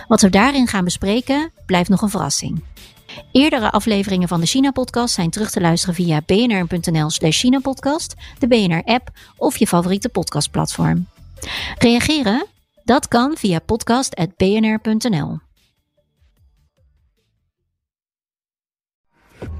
Wat 0.08 0.21
we 0.21 0.30
daarin 0.30 0.67
gaan 0.67 0.84
bespreken, 0.84 1.52
blijft 1.65 1.89
nog 1.89 2.02
een 2.02 2.10
verrassing. 2.10 2.63
Eerdere 3.32 3.71
afleveringen 3.71 4.28
van 4.28 4.39
de 4.39 4.45
China-podcast 4.45 5.13
zijn 5.13 5.30
terug 5.30 5.52
te 5.52 5.62
luisteren 5.62 5.95
via 5.95 6.21
bnr.nl 6.26 7.10
slash 7.10 7.39
China-podcast, 7.39 8.15
de 8.39 8.47
BNR-app 8.47 9.10
of 9.38 9.58
je 9.58 9.67
favoriete 9.67 10.10
podcastplatform. 10.10 11.08
Reageren? 11.78 12.45
Dat 12.84 13.08
kan 13.08 13.38
via 13.38 13.60
podcast.bnr.nl. 13.60 15.46